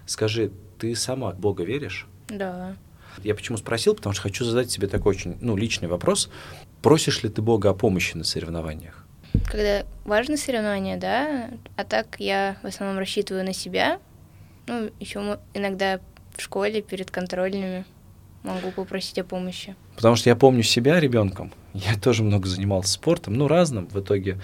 Скажи, 0.05 0.51
ты 0.79 0.95
сама 0.95 1.31
в 1.31 1.39
Бога 1.39 1.63
веришь? 1.63 2.07
Да. 2.27 2.77
Я 3.23 3.35
почему 3.35 3.57
спросил, 3.57 3.95
потому 3.95 4.13
что 4.13 4.23
хочу 4.23 4.45
задать 4.45 4.69
тебе 4.69 4.87
такой 4.87 5.15
очень 5.15 5.37
ну, 5.41 5.55
личный 5.55 5.87
вопрос. 5.87 6.29
Prосишь 6.81 7.23
ли 7.23 7.29
ты 7.29 7.41
Бога 7.41 7.69
о 7.69 7.73
помощи 7.73 8.15
на 8.15 8.23
соревнованиях? 8.23 9.05
Когда 9.45 9.85
важны 10.05 10.37
соревнования, 10.37 10.97
да, 10.97 11.49
а 11.75 11.83
так 11.83 12.15
я 12.19 12.57
в 12.63 12.67
основном 12.67 12.99
рассчитываю 12.99 13.43
на 13.43 13.53
себя. 13.53 13.99
Ну, 14.67 14.89
еще 14.99 15.39
иногда 15.53 15.99
в 16.35 16.41
школе 16.41 16.81
перед 16.81 17.11
контрольными 17.11 17.85
могу 18.43 18.71
попросить 18.71 19.17
о 19.19 19.23
помощи. 19.23 19.75
Потому 19.95 20.15
что 20.15 20.29
я 20.29 20.35
помню 20.35 20.63
себя 20.63 20.99
ребенком. 20.99 21.51
Я 21.73 21.95
тоже 21.95 22.23
много 22.23 22.47
занимался 22.47 22.93
спортом, 22.93 23.33
ну, 23.33 23.47
разным. 23.47 23.87
В 23.87 23.99
итоге 23.99 24.39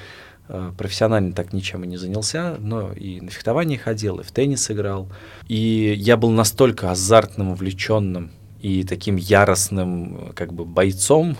э, 0.47 0.71
профессионально 0.77 1.33
так 1.33 1.53
ничем 1.53 1.83
и 1.83 1.87
не 1.87 1.97
занялся, 1.97 2.57
но 2.59 2.91
и 2.91 3.21
на 3.21 3.29
фехтование 3.29 3.77
ходил, 3.77 4.19
и 4.19 4.23
в 4.23 4.31
теннис 4.31 4.69
играл. 4.69 5.09
И 5.47 5.93
я 5.97 6.17
был 6.17 6.31
настолько 6.31 6.91
азартным, 6.91 7.49
увлеченным 7.49 8.31
и 8.61 8.83
таким 8.83 9.15
яростным 9.15 10.33
как 10.35 10.53
бы 10.53 10.65
бойцом, 10.65 11.37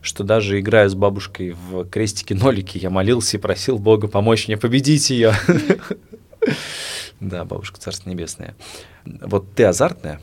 что 0.00 0.24
даже 0.24 0.58
играя 0.58 0.88
с 0.88 0.94
бабушкой 0.94 1.52
в 1.52 1.88
крестики-нолики, 1.88 2.78
я 2.78 2.90
молился 2.90 3.36
и 3.36 3.40
просил 3.40 3.78
Бога 3.78 4.08
помочь 4.08 4.48
мне 4.48 4.56
победить 4.56 5.10
ее. 5.10 5.32
Да, 7.20 7.44
бабушка 7.44 7.80
Царство 7.80 8.10
Небесное. 8.10 8.54
Вот 9.04 9.54
ты 9.54 9.64
азартная? 9.64 10.20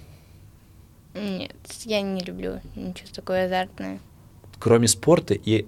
Нет, 1.13 1.55
я 1.85 2.01
не 2.01 2.21
люблю 2.21 2.59
ничего 2.75 3.07
такое 3.13 3.45
азартное. 3.45 3.99
Кроме 4.59 4.87
спорта 4.87 5.33
и 5.33 5.65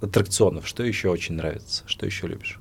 аттракционов, 0.00 0.66
что 0.66 0.82
еще 0.84 1.10
очень 1.10 1.34
нравится? 1.34 1.82
Что 1.86 2.06
еще 2.06 2.26
любишь? 2.26 2.60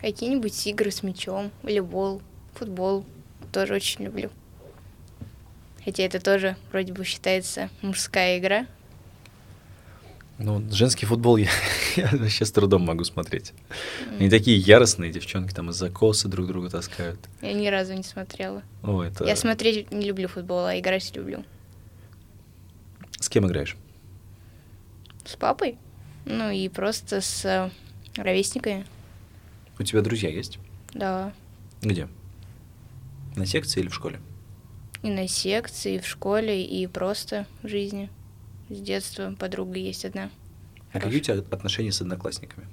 Какие-нибудь 0.00 0.66
игры 0.66 0.90
с 0.90 1.02
мячом, 1.02 1.50
волейбол, 1.62 2.22
футбол 2.54 3.04
тоже 3.52 3.74
очень 3.74 4.04
люблю. 4.04 4.30
Хотя 5.84 6.02
это 6.02 6.20
тоже 6.20 6.56
вроде 6.70 6.92
бы 6.92 7.04
считается 7.04 7.70
мужская 7.82 8.38
игра. 8.38 8.66
Ну, 10.38 10.62
женский 10.70 11.04
футбол 11.04 11.36
я, 11.36 11.50
я 11.96 12.08
вообще 12.12 12.46
с 12.46 12.52
трудом 12.52 12.82
могу 12.82 13.04
смотреть. 13.04 13.52
Mm. 14.06 14.16
Они 14.20 14.30
такие 14.30 14.56
яростные, 14.56 15.12
девчонки 15.12 15.52
там 15.52 15.68
из-за 15.70 15.90
косы 15.90 16.28
друг 16.28 16.46
друга 16.46 16.70
таскают. 16.70 17.20
Я 17.42 17.52
ни 17.52 17.68
разу 17.68 17.92
не 17.92 18.02
смотрела. 18.02 18.62
О, 18.82 19.02
это... 19.02 19.24
Я 19.24 19.36
смотреть 19.36 19.90
не 19.92 20.06
люблю 20.06 20.28
футбол, 20.28 20.64
а 20.64 20.78
играть 20.78 21.14
люблю. 21.14 21.44
С 23.18 23.28
кем 23.28 23.46
играешь? 23.46 23.76
С 25.26 25.36
папой. 25.36 25.76
Ну 26.24 26.50
и 26.50 26.68
просто 26.70 27.20
с 27.20 27.44
э, 27.44 27.70
ровесниками. 28.16 28.86
У 29.78 29.82
тебя 29.82 30.00
друзья 30.00 30.30
есть? 30.30 30.58
Да. 30.94 31.34
Где? 31.82 32.08
На 33.36 33.44
секции 33.44 33.80
или 33.80 33.88
в 33.88 33.94
школе? 33.94 34.20
И 35.02 35.10
на 35.10 35.28
секции, 35.28 35.94
и 35.94 35.98
в 35.98 36.06
школе, 36.06 36.64
и 36.64 36.86
просто 36.86 37.46
в 37.62 37.68
жизни. 37.68 38.10
С 38.68 38.78
детства 38.80 39.34
подруга 39.38 39.78
есть 39.78 40.04
одна. 40.04 40.30
А 40.92 41.00
какие 41.00 41.20
у 41.20 41.22
тебя 41.22 41.38
отношения 41.50 41.92
с 41.92 42.00
одноклассниками? 42.00 42.66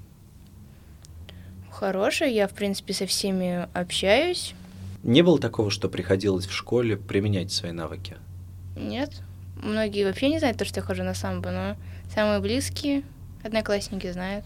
Хорошие, 1.70 2.34
я, 2.34 2.48
в 2.48 2.52
принципе, 2.52 2.92
со 2.92 3.06
всеми 3.06 3.68
общаюсь. 3.72 4.54
Не 5.02 5.22
было 5.22 5.38
такого, 5.38 5.70
что 5.70 5.88
приходилось 5.88 6.46
в 6.46 6.52
школе 6.52 6.96
применять 6.96 7.52
свои 7.52 7.72
навыки? 7.72 8.16
Нет. 8.76 9.22
Многие 9.62 10.04
вообще 10.04 10.28
не 10.28 10.38
знают 10.38 10.58
то, 10.58 10.64
что 10.64 10.80
я 10.80 10.84
хожу 10.86 11.04
на 11.04 11.14
самбо, 11.14 11.50
но 11.50 11.76
самые 12.12 12.40
близкие 12.40 13.04
одноклассники 13.44 14.10
знают. 14.10 14.44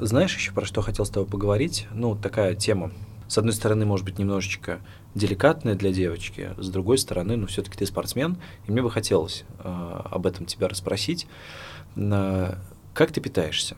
Знаешь 0.00 0.34
еще 0.36 0.52
про 0.52 0.66
что 0.66 0.82
хотел 0.82 1.04
с 1.04 1.10
тобой 1.10 1.28
поговорить? 1.28 1.86
Ну, 1.92 2.16
такая 2.16 2.54
тема. 2.54 2.92
С 3.28 3.38
одной 3.38 3.54
стороны, 3.54 3.86
может 3.86 4.04
быть, 4.04 4.18
немножечко 4.18 4.80
деликатная 5.14 5.74
для 5.74 5.92
девочки, 5.92 6.50
с 6.58 6.68
другой 6.68 6.98
стороны, 6.98 7.36
ну, 7.36 7.46
все-таки 7.46 7.78
ты 7.78 7.86
спортсмен, 7.86 8.36
и 8.66 8.72
мне 8.72 8.82
бы 8.82 8.90
хотелось 8.90 9.44
э, 9.58 10.00
об 10.10 10.26
этом 10.26 10.46
тебя 10.46 10.68
расспросить. 10.68 11.26
Э, 11.96 12.54
как 12.92 13.12
ты 13.12 13.20
питаешься? 13.20 13.76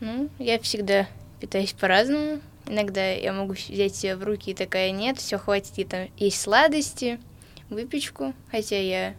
Ну, 0.00 0.30
я 0.38 0.58
всегда 0.60 1.06
питаюсь 1.40 1.72
по-разному. 1.72 2.40
Иногда 2.66 3.12
я 3.12 3.32
могу 3.32 3.52
взять 3.52 3.94
себя 3.96 4.16
в 4.16 4.22
руки 4.22 4.50
и 4.50 4.54
такая, 4.54 4.90
нет, 4.90 5.18
все 5.18 5.38
хватит, 5.38 5.72
и 5.76 5.84
там 5.84 6.08
есть 6.16 6.40
сладости, 6.40 7.18
выпечку, 7.68 8.34
хотя 8.50 8.78
я, 8.78 9.14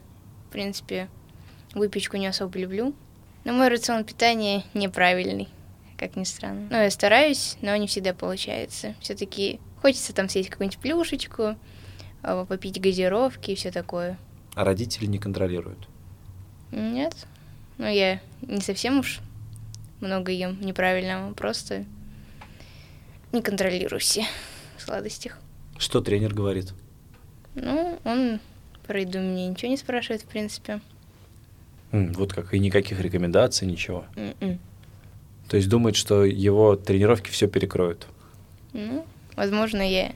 в 0.47 0.51
принципе, 0.51 1.09
выпечку 1.73 2.17
не 2.17 2.27
особо 2.27 2.57
люблю. 2.59 2.93
Но 3.43 3.53
мой 3.53 3.69
рацион 3.69 4.03
питания 4.03 4.63
неправильный, 4.73 5.49
как 5.97 6.15
ни 6.15 6.23
странно. 6.23 6.67
Но 6.69 6.77
я 6.77 6.91
стараюсь, 6.91 7.57
но 7.61 7.75
не 7.75 7.87
всегда 7.87 8.13
получается. 8.13 8.95
Все-таки 9.01 9.59
Хочется 9.81 10.13
там 10.13 10.29
съесть 10.29 10.49
какую-нибудь 10.49 10.79
плюшечку, 10.79 11.55
а, 12.21 12.45
попить 12.45 12.79
газировки 12.79 13.51
и 13.51 13.55
все 13.55 13.71
такое. 13.71 14.17
А 14.53 14.63
родители 14.63 15.05
не 15.05 15.17
контролируют? 15.17 15.87
Нет. 16.71 17.15
Ну, 17.77 17.87
я 17.87 18.21
не 18.41 18.61
совсем 18.61 18.99
уж 18.99 19.19
много 19.99 20.31
ем 20.31 20.59
неправильного, 20.61 21.33
просто 21.33 21.85
не 23.31 23.41
контролирую 23.41 23.99
все 23.99 24.25
сладостях. 24.77 25.39
Что 25.77 26.01
тренер 26.01 26.33
говорит? 26.33 26.73
Ну, 27.55 27.99
он 28.03 28.39
про 28.85 28.99
еду 29.01 29.19
мне 29.19 29.47
ничего 29.47 29.69
не 29.69 29.77
спрашивает, 29.77 30.21
в 30.21 30.25
принципе. 30.25 30.79
Mm, 31.91 32.13
вот 32.13 32.33
как, 32.33 32.53
и 32.53 32.59
никаких 32.59 32.99
рекомендаций, 32.99 33.67
ничего? 33.67 34.05
Mm 34.15 34.35
-mm. 34.39 34.57
То 35.49 35.57
есть 35.57 35.67
думает, 35.69 35.95
что 35.95 36.23
его 36.23 36.75
тренировки 36.75 37.29
все 37.29 37.47
перекроют? 37.47 38.07
Ну, 38.73 39.05
Возможно, 39.35 39.81
я 39.81 40.13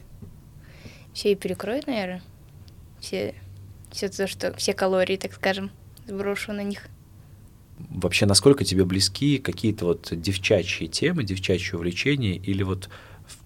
все 1.13 1.31
и 1.31 1.35
перекрою, 1.35 1.81
наверное. 1.87 2.21
Все, 2.99 3.33
все 3.91 4.09
то, 4.09 4.27
что 4.27 4.53
все 4.57 4.73
калории, 4.73 5.17
так 5.17 5.33
скажем, 5.33 5.71
сброшу 6.07 6.53
на 6.53 6.63
них. 6.63 6.87
Вообще, 7.77 8.25
насколько 8.25 8.63
тебе 8.63 8.85
близки 8.85 9.37
какие-то 9.37 9.85
вот 9.85 10.09
девчачьи 10.11 10.87
темы, 10.87 11.23
девчачьи 11.23 11.75
увлечения, 11.75 12.35
или 12.35 12.63
вот 12.63 12.89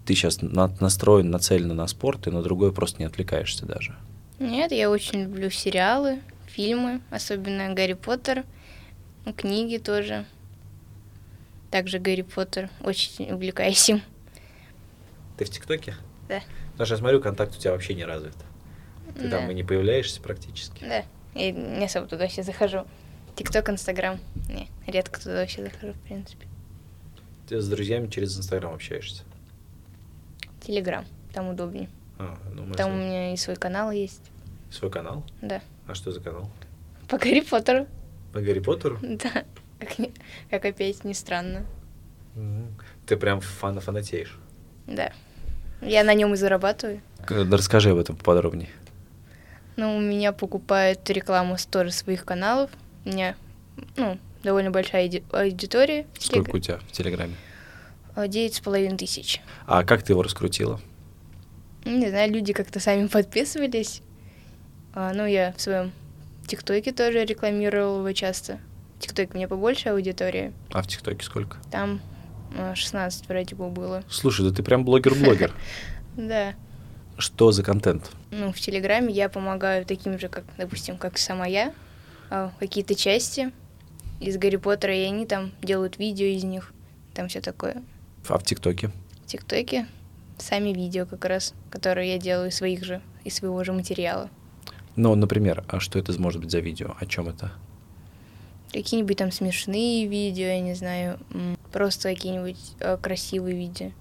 ты 0.05 0.13
сейчас 0.13 0.41
настроен, 0.41 1.29
нацелен 1.29 1.75
на 1.75 1.88
спорт, 1.88 2.27
и 2.27 2.31
на 2.31 2.41
другой 2.41 2.71
просто 2.73 2.99
не 2.99 3.05
отвлекаешься 3.05 3.65
даже? 3.65 3.95
Нет, 4.39 4.71
я 4.71 4.89
очень 4.89 5.23
люблю 5.23 5.49
сериалы, 5.49 6.19
фильмы, 6.47 7.01
особенно 7.09 7.73
Гарри 7.73 7.93
Поттер, 7.93 8.45
книги 9.35 9.77
тоже. 9.77 10.25
Также 11.71 11.99
Гарри 11.99 12.21
Поттер, 12.21 12.69
очень 12.81 13.31
увлекаюсь 13.31 13.89
им. 13.89 14.01
Ты 15.39 15.46
в 15.46 15.50
ТикТоке? 15.51 15.96
Да. 16.27 16.41
Потому 16.74 16.86
что 16.86 16.96
я 16.96 17.00
смотрю, 17.00 17.22
контакт 17.22 17.55
у 17.55 17.58
тебя 17.58 17.72
вообще 17.72 17.93
не 17.93 18.03
развит. 18.03 18.36
Ты 19.15 19.29
Да. 19.29 19.38
там 19.39 19.50
и 19.50 19.53
не 19.53 19.63
появляешься 19.63 20.22
практически. 20.22 20.84
Да, 20.84 21.05
я 21.34 21.51
не 21.53 21.86
особо 21.86 22.08
туда 22.08 22.24
вообще 22.24 22.43
захожу. 22.43 22.86
ТикТок, 23.38 23.69
Инстаграм. 23.69 24.19
Не, 24.50 24.67
редко 24.86 25.17
туда 25.17 25.36
вообще 25.36 25.63
захожу, 25.63 25.93
в 25.93 26.00
принципе. 26.01 26.46
Ты 27.48 27.62
с 27.62 27.69
друзьями 27.69 28.08
через 28.08 28.38
Инстаграм 28.38 28.74
общаешься. 28.74 29.24
Телеграм, 30.60 31.05
там 31.34 31.48
удобнее. 31.48 31.88
А, 32.17 32.38
ну, 32.53 32.65
мы 32.65 32.75
Там 32.75 32.91
у 32.91 32.96
меня 32.98 33.31
и 33.31 33.38
свой 33.38 33.55
канал 33.55 33.91
есть. 33.91 34.29
Свой 34.69 34.91
канал? 34.91 35.24
Да. 35.41 35.62
А 35.88 35.93
что 35.96 36.12
за 36.12 36.19
канал? 36.19 36.51
По 37.08 37.17
Гарри 37.17 37.39
Поттеру. 37.39 37.88
По 38.34 38.41
Гарри 38.41 38.60
Поттеру? 38.60 39.00
Да. 39.01 39.46
Как, 39.79 39.96
как 40.50 40.65
опять 40.65 41.05
не 41.05 41.13
странно. 41.13 41.65
Ты 43.08 43.15
прям 43.15 43.39
фан 43.39 43.79
фанатеешь. 43.79 44.38
Да. 44.86 45.13
Я 45.81 46.03
на 46.03 46.13
нем 46.13 46.33
и 46.33 46.38
зарабатываю. 46.38 47.01
Расскажи 47.27 47.91
об 47.91 47.98
этом 47.98 48.15
поподробнее. 48.15 48.69
Но 49.75 49.95
у 49.95 50.01
меня 50.01 50.33
покупают 50.33 51.09
рекламу 51.09 51.57
с 51.57 51.65
тоже 51.65 51.91
своих 51.91 52.25
каналов. 52.25 52.69
У 53.05 53.09
меня, 53.09 53.36
ну, 53.95 54.17
довольно 54.43 54.71
большая 54.71 55.07
ауди- 55.07 55.24
аудитория. 55.31 56.05
Сколько 56.19 56.55
у 56.55 56.59
тебя 56.59 56.77
в 56.79 56.91
Телеграме? 56.91 57.36
А, 58.15 58.27
Девять 58.27 58.55
с 58.55 58.59
половиной 58.59 58.98
тысяч. 58.98 59.41
А 59.67 59.83
как 59.86 60.03
ты 60.03 60.12
его 60.13 60.21
раскрутила? 60.24 60.81
Ну, 61.86 61.98
Не 61.98 62.09
знаю, 62.09 62.29
люди 62.31 62.51
как-то 62.51 62.79
сами 62.81 63.07
подписывались. 63.07 64.01
А, 64.93 65.13
ну, 65.13 65.25
я 65.25 65.53
в 65.55 65.62
своем 65.62 65.91
ТикТоке 66.48 66.91
тоже 66.91 67.24
рекламировала 67.24 68.00
его 68.00 68.12
часто. 68.12 68.59
В 68.98 69.01
ТикТоке 69.03 69.29
у 69.33 69.38
меня 69.38 69.48
побольше 69.48 69.89
аудитория. 69.89 70.51
А 70.71 70.81
в 70.81 70.88
ТикТоке 70.88 71.24
сколько? 71.24 71.55
Там 71.71 72.01
16 72.75 73.27
вроде 73.27 73.56
бы 73.56 73.70
было. 73.70 74.03
Слушай, 74.10 74.50
да 74.50 74.56
ты 74.56 74.63
прям 74.63 74.84
блогер-блогер. 74.86 75.53
Да. 76.18 76.53
Что 77.18 77.51
за 77.51 77.63
контент? 77.63 78.12
Ну, 78.32 78.51
в 78.51 78.60
Телеграме 78.60 79.13
я 79.13 79.29
помогаю 79.29 79.86
таким 79.86 80.20
же, 80.20 80.27
как, 80.27 80.44
допустим, 80.58 80.98
как 80.98 81.18
сама 81.18 81.46
я, 81.46 81.74
а, 82.29 82.51
какие-то 82.60 82.96
части 82.96 83.51
из 84.20 84.38
Гарри 84.38 84.58
Поттера, 84.58 84.94
и 84.94 85.03
они 85.03 85.25
там 85.25 85.51
делают 85.62 85.98
видео 85.98 86.25
из 86.25 86.44
них, 86.44 86.74
там 87.13 87.27
все 87.29 87.41
такое. 87.41 87.84
А 88.27 88.38
в 88.38 88.44
ТикТоке? 88.44 88.91
В 89.24 89.27
ТикТоке 89.27 89.88
сами 90.38 90.70
видео 90.70 91.06
как 91.06 91.25
раз, 91.25 91.53
которые 91.70 92.13
я 92.13 92.18
делаю 92.18 92.50
из 92.50 92.56
своих 92.56 92.84
же, 92.84 93.01
из 93.24 93.36
своего 93.36 93.63
же 93.63 93.72
материала. 93.72 94.29
Ну, 94.96 95.15
например, 95.15 95.63
а 95.68 95.79
что 95.79 96.00
это 96.00 96.20
может 96.20 96.41
быть 96.41 96.51
за 96.51 96.60
видео? 96.60 96.96
О 97.00 97.06
чем 97.06 97.29
это? 97.29 97.51
Какие-нибудь 98.71 99.17
там 99.17 99.31
смешные 99.31 100.05
видео, 100.07 100.46
я 100.46 100.59
не 100.59 100.75
знаю, 100.75 101.20
просто 101.72 102.09
какие-нибудь 102.09 102.57
э, 102.79 102.98
красивые 103.01 103.55
видео. 103.55 103.91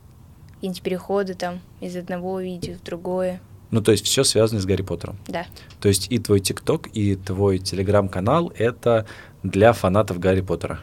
Какие-нибудь 0.55 0.83
переходы 0.83 1.35
там 1.35 1.61
из 1.81 1.97
одного 1.97 2.41
видео 2.41 2.75
в 2.75 2.83
другое. 2.83 3.41
Ну, 3.71 3.83
то 3.83 3.93
есть 3.93 4.05
все 4.05 4.25
связано 4.25 4.61
с 4.61 4.67
Гарри 4.67 4.83
Поттером. 4.83 5.19
Да, 5.27 5.47
То 5.81 5.89
есть 5.89 6.11
и 6.11 6.19
твой 6.19 6.41
ТикТок, 6.41 6.89
и 6.95 7.17
твой 7.17 7.59
Телеграм-канал— 7.59 8.53
это 8.57 9.07
для 9.43 9.73
фанатов 9.73 10.19
Гарри 10.19 10.41
Поттера. 10.41 10.81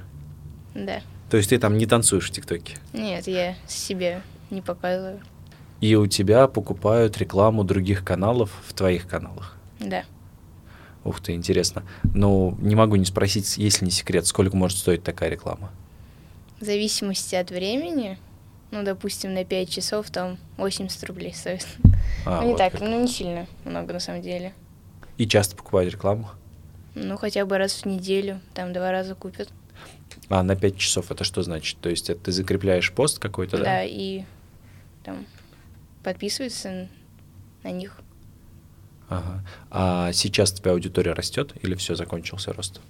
да. 0.74 1.02
То 1.30 1.38
есть 1.38 1.50
ты 1.50 1.58
там 1.58 1.78
не 1.78 1.88
танцуешь 1.88 2.30
в 2.30 2.32
ТикТоке. 2.32 2.78
Нет, 2.94 3.28
я 3.28 3.56
себе 3.68 4.22
не 4.52 4.62
показываю. 4.62 5.20
И 5.82 5.96
у 5.96 6.06
тебя 6.06 6.48
покупают 6.48 7.18
рекламу 7.18 7.64
других 7.64 8.06
каналов 8.06 8.52
в 8.68 8.74
твоих 8.74 9.08
каналах. 9.08 9.58
Да. 9.80 10.04
Ух 11.06 11.22
ты, 11.22 11.34
интересно. 11.34 11.84
Ну, 12.16 12.58
не 12.60 12.76
могу 12.76 12.96
не 12.96 13.06
спросить, 13.06 13.58
если 13.58 13.86
не 13.86 13.92
секрет, 13.92 14.26
сколько 14.26 14.58
может 14.58 14.80
стоить 14.80 15.04
такая 15.04 15.30
реклама? 15.30 15.72
В 16.60 16.66
зависимости 16.66 17.36
от 17.36 17.52
времени, 17.52 18.18
ну, 18.72 18.84
допустим, 18.84 19.34
на 19.36 19.46
5 19.46 19.70
часов 19.70 20.10
там 20.10 20.40
80 20.58 21.04
рублей 21.04 21.34
стоит. 21.34 21.68
А, 22.26 22.42
ну, 22.42 22.48
не 22.48 22.52
вот 22.54 22.58
так, 22.58 22.72
как. 22.72 22.82
ну, 22.82 23.04
не 23.04 23.08
сильно 23.08 23.46
много 23.66 23.94
на 23.94 24.00
самом 24.00 24.24
деле. 24.24 24.54
И 25.18 25.28
часто 25.28 25.56
покупают 25.56 25.94
рекламу? 25.94 26.28
Ну, 26.96 27.18
хотя 27.18 27.46
бы 27.46 27.60
раз 27.60 27.84
в 27.84 27.86
неделю, 27.86 28.42
там 28.56 28.74
два 28.74 28.92
раза 28.92 29.14
купят. 29.14 29.50
А 30.30 30.42
на 30.42 30.56
5 30.56 30.76
часов 30.76 31.12
это 31.12 31.24
что 31.24 31.44
значит? 31.44 31.78
То 31.82 31.90
есть 31.90 32.10
это 32.10 32.20
ты 32.20 32.32
закрепляешь 32.32 32.92
пост 32.92 33.20
какой-то, 33.20 33.58
да? 33.58 33.64
Да, 33.64 33.84
и 33.84 34.24
там 35.04 35.24
подписываются 36.04 36.88
на 37.62 37.70
них. 37.70 38.00
Ага. 39.10 39.44
А 39.70 40.12
сейчас 40.14 40.52
тебя 40.52 40.72
аудитория 40.72 41.14
растет 41.14 41.54
или 41.62 41.76
все, 41.76 41.96
закончился 41.96 42.54
рост? 42.54 42.82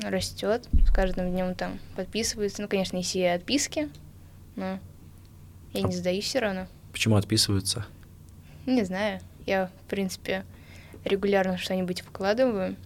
Растет, 0.00 0.68
с 0.86 0.90
каждым 0.92 1.30
днем 1.30 1.54
там 1.54 1.78
подписываются. 1.96 2.62
Ну, 2.62 2.68
конечно, 2.68 2.96
есть 2.96 3.14
и 3.16 3.22
отписки, 3.24 3.88
но 4.56 4.78
я 5.72 5.82
не 5.82 5.92
сдаюсь 5.94 6.24
все 6.24 6.40
равно. 6.40 6.66
Почему 6.92 7.16
отписываются? 7.16 7.86
Не 8.66 8.84
знаю, 8.84 9.20
я, 9.46 9.70
в 9.86 9.90
принципе, 9.90 10.44
регулярно 11.04 11.58
что-нибудь 11.58 12.04
выкладываю, 12.04 12.76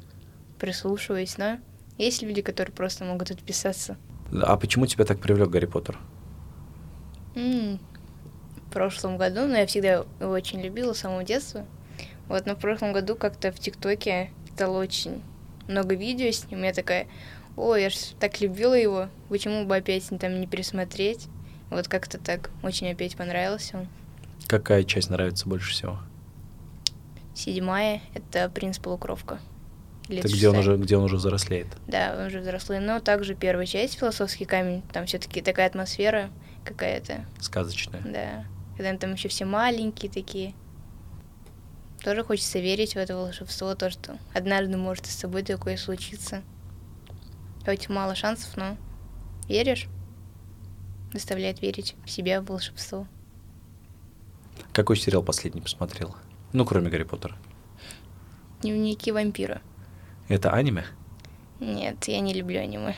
прислушиваюсь, 0.58 1.36
но 1.38 1.58
есть 1.98 2.22
люди, 2.22 2.42
которые 2.42 2.72
просто 2.74 3.04
могут 3.04 3.30
отписаться. 3.30 3.96
А 4.32 4.56
почему 4.56 4.86
тебя 4.86 5.04
так 5.04 5.20
привлек 5.20 5.50
Гарри 5.50 5.66
Поттер? 5.66 5.98
М, 7.34 7.78
В 8.66 8.70
прошлом 8.70 9.16
году, 9.16 9.46
но 9.46 9.56
я 9.58 9.66
всегда 9.66 9.88
его 10.20 10.32
очень 10.32 10.60
любила 10.60 10.92
с 10.92 10.98
самого 10.98 11.24
детства. 11.24 11.64
Вот, 12.28 12.46
но 12.46 12.54
в 12.54 12.58
прошлом 12.58 12.92
году 12.92 13.16
как-то 13.16 13.52
в 13.52 13.58
ТикТоке 13.58 14.30
стало 14.54 14.78
очень 14.78 15.22
много 15.66 15.94
видео 15.94 16.30
с 16.30 16.48
ним. 16.50 16.62
Я 16.62 16.72
такая, 16.72 17.06
ой, 17.56 17.82
я 17.82 17.90
ж 17.90 17.94
так 18.20 18.40
любила 18.40 18.74
его, 18.74 19.08
почему 19.28 19.64
бы 19.64 19.76
опять 19.76 20.08
там 20.20 20.40
не 20.40 20.46
пересмотреть? 20.46 21.28
Вот 21.70 21.88
как-то 21.88 22.18
так 22.18 22.50
очень 22.62 22.90
опять 22.90 23.16
понравился 23.16 23.78
он. 23.78 23.88
Какая 24.46 24.84
часть 24.84 25.10
нравится 25.10 25.48
больше 25.48 25.72
всего? 25.72 25.98
Седьмая— 27.34 28.00
это 28.14 28.48
«Принц 28.48 28.78
Полукровка». 28.78 29.38
Или 30.08 30.20
Это 30.20 30.28
где 30.28 30.48
он, 30.48 30.56
уже, 30.56 30.76
где 30.76 30.96
он 30.96 31.04
уже 31.04 31.16
взрослеет? 31.16 31.66
Да, 31.86 32.16
он 32.18 32.26
уже 32.26 32.40
взрослый. 32.40 32.80
Но 32.80 32.98
также 32.98 33.34
первая 33.34 33.66
часть 33.66 33.98
«Философский 33.98 34.46
камень», 34.46 34.82
там 34.92 35.06
все 35.06 35.18
таки 35.18 35.42
такая 35.42 35.66
атмосфера 35.66 36.30
какая-то, 36.64 37.26
Сказочная. 37.40 38.00
да. 38.02 38.44
Когда 38.76 38.96
там 38.96 39.12
еще 39.12 39.28
все 39.28 39.44
маленькие 39.44 40.10
такие. 40.10 40.54
Тоже 42.02 42.24
хочется 42.24 42.58
верить 42.60 42.94
в 42.94 42.96
это 42.96 43.16
волшебство, 43.16 43.74
то, 43.74 43.90
что 43.90 44.18
однажды 44.32 44.76
может 44.76 45.06
и 45.06 45.10
с 45.10 45.16
тобой 45.16 45.42
такое 45.42 45.76
случиться. 45.76 46.42
Хоть 47.64 47.88
мало 47.88 48.14
шансов, 48.14 48.56
но 48.56 48.76
веришь, 49.48 49.88
заставляет 51.12 51.60
верить 51.60 51.96
в 52.04 52.10
себя, 52.10 52.40
в 52.40 52.46
волшебство. 52.46 53.06
Какой 54.72 54.96
сериал 54.96 55.22
последний 55.22 55.60
посмотрел? 55.60 56.14
Ну, 56.52 56.64
кроме 56.64 56.88
Гарри 56.88 57.02
Поттера. 57.02 57.36
Дневники 58.62 59.12
вампира. 59.12 59.60
Это 60.28 60.52
аниме? 60.52 60.84
Нет, 61.60 62.06
я 62.06 62.20
не 62.20 62.32
люблю 62.32 62.60
аниме. 62.60 62.94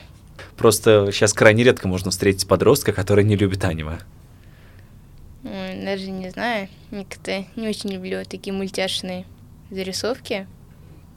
Просто 0.57 1.09
сейчас 1.11 1.33
крайне 1.33 1.63
редко 1.63 1.87
можно 1.87 2.11
встретить 2.11 2.47
подростка, 2.47 2.93
который 2.93 3.23
не 3.23 3.35
любит 3.35 3.63
аниме. 3.63 3.99
Ой, 5.43 5.83
Даже 5.83 6.11
не 6.11 6.29
знаю, 6.29 6.69
как-то 6.91 7.45
не 7.55 7.67
очень 7.67 7.91
люблю 7.91 8.23
такие 8.25 8.53
мультяшные 8.53 9.25
зарисовки. 9.69 10.47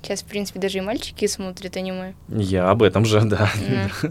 Сейчас, 0.02 0.22
в 0.22 0.26
принципе, 0.26 0.60
даже 0.60 0.78
и 0.78 0.80
мальчики 0.82 1.26
смотрят 1.26 1.76
аниме. 1.76 2.14
Я 2.28 2.70
об 2.70 2.82
этом 2.82 3.04
же, 3.04 3.22
да. 3.22 3.50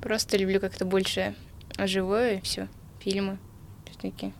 Просто 0.00 0.36
люблю 0.36 0.60
как-то 0.60 0.84
больше 0.84 1.34
живое 1.78 2.40
все, 2.42 2.68
фильмы 3.00 3.38
все-таки. 3.86 4.32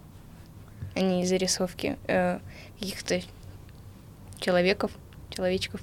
А 0.95 1.01
не 1.01 1.27
зарисовки 1.27 1.99
э, 2.07 2.39
каких-то 2.79 3.21
человеков, 4.39 4.93
человечков. 5.31 5.81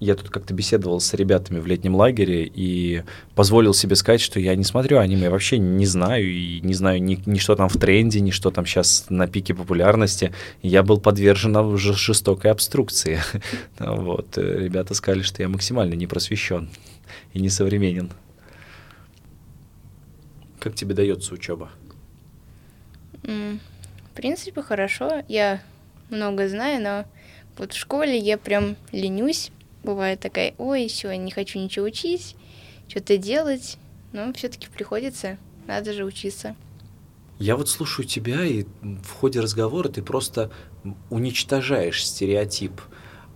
Я 0.00 0.14
тут 0.14 0.30
как-то 0.30 0.54
беседовал 0.54 0.98
с 0.98 1.12
ребятами 1.12 1.60
в 1.60 1.66
летнем 1.66 1.94
лагере 1.94 2.50
и 2.52 3.02
позволил 3.34 3.74
себе 3.74 3.96
сказать, 3.96 4.22
что 4.22 4.40
я 4.40 4.54
не 4.56 4.64
смотрю 4.64 4.98
аниме, 4.98 5.28
вообще 5.28 5.58
не 5.58 5.84
знаю, 5.84 6.26
и 6.26 6.60
не 6.62 6.72
знаю 6.72 7.02
ни, 7.02 7.22
ни 7.26 7.36
что 7.38 7.54
там 7.54 7.68
в 7.68 7.76
тренде, 7.76 8.20
ни 8.22 8.30
что 8.30 8.50
там 8.50 8.64
сейчас 8.64 9.06
на 9.10 9.26
пике 9.28 9.52
популярности. 9.54 10.32
Я 10.62 10.82
был 10.82 10.98
подвержен 10.98 11.76
ж- 11.76 11.92
жестокой 11.94 12.50
обструкции. 12.50 13.20
Вот. 13.78 14.38
э, 14.38 14.58
Ребята 14.58 14.94
сказали, 14.94 15.20
что 15.22 15.42
я 15.42 15.48
максимально 15.50 15.92
не 15.94 16.06
просвещен 16.06 16.70
и 17.34 17.40
не 17.40 17.50
современен. 17.50 18.10
Как 20.60 20.74
тебе 20.74 20.94
дается 20.94 21.34
учеба? 21.34 21.70
В 23.22 24.14
принципе, 24.14 24.62
хорошо. 24.62 25.22
Я 25.28 25.62
много 26.08 26.48
знаю, 26.48 26.82
но 26.82 27.04
вот 27.58 27.74
в 27.74 27.76
школе 27.76 28.16
я 28.18 28.38
прям 28.38 28.76
ленюсь. 28.92 29.50
Бывает 29.82 30.20
такая, 30.20 30.54
ой, 30.58 30.88
все, 30.88 31.12
не 31.14 31.30
хочу 31.30 31.58
ничего 31.58 31.86
учить, 31.86 32.36
что-то 32.88 33.16
делать. 33.16 33.78
Но 34.12 34.32
все-таки 34.32 34.68
приходится, 34.68 35.38
надо 35.66 35.92
же 35.92 36.04
учиться. 36.04 36.56
Я 37.38 37.56
вот 37.56 37.68
слушаю 37.68 38.06
тебя, 38.06 38.44
и 38.44 38.64
в 38.82 39.12
ходе 39.12 39.40
разговора 39.40 39.88
ты 39.88 40.02
просто 40.02 40.50
уничтожаешь 41.08 42.04
стереотип 42.06 42.80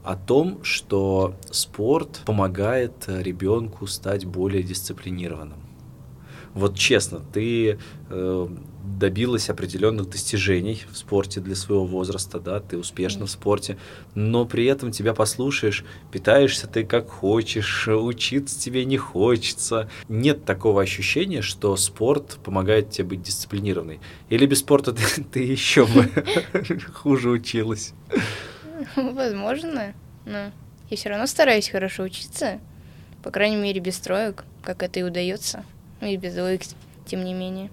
о 0.03 0.17
том, 0.17 0.63
что 0.63 1.37
спорт 1.51 2.21
помогает 2.27 3.05
ребенку 3.07 3.87
стать 3.87 4.27
более 4.27 4.63
дисциплинированным. 4.63 5.59
Вот 6.53 6.77
честно, 6.77 7.21
ты 7.21 7.79
э, 8.11 8.49
добилась 8.85 9.49
определенных 9.49 10.11
достижений 10.11 10.83
в 10.91 10.97
спорте 10.97 11.41
для 11.41 11.57
своего 11.57 11.87
возраста, 11.87 12.39
да, 12.39 12.61
ты 12.61 12.77
успешна 12.77 13.27
в 13.27 13.31
спорте, 13.31 13.79
но 14.15 14.45
при 14.45 14.67
этом 14.67 14.93
тебя 14.93 15.15
послушаешь, 15.15 15.85
питаешься 16.13 16.67
ты 16.67 16.85
как 16.85 17.09
хочешь, 17.09 17.89
учиться 17.89 18.61
тебе 18.61 18.85
не 18.85 18.99
хочется. 18.99 19.89
Нет 20.09 20.45
такого 20.45 20.83
ощущения, 20.83 21.41
что 21.41 21.77
спорт 21.77 22.39
помогает 22.45 22.91
тебе 22.91 23.09
быть 23.09 23.23
дисциплинированной. 23.23 24.01
Или 24.29 24.47
без 24.47 24.61
спорта 24.61 24.93
ты, 24.93 25.23
ты 25.33 25.41
еще 25.41 25.87
бы 25.87 26.11
хуже 26.93 27.31
училась. 27.31 27.95
Возможно, 28.97 29.95
но 30.27 30.53
я 30.91 30.97
все 30.97 31.09
равно 31.09 31.27
стараюсь 31.27 31.69
хорошо 31.69 32.03
учиться, 32.03 32.61
по 33.23 33.31
крайней 33.31 33.57
мере 33.57 33.81
без 33.81 33.99
троек, 33.99 34.45
как 34.63 34.83
это 34.83 35.01
и 35.01 35.03
удается. 35.03 35.65
Ну 36.01 36.09
и 36.09 36.17
без 36.17 36.35
двоек, 36.35 36.63
тем 37.07 37.25
не 37.25 37.33
менее. 37.33 37.71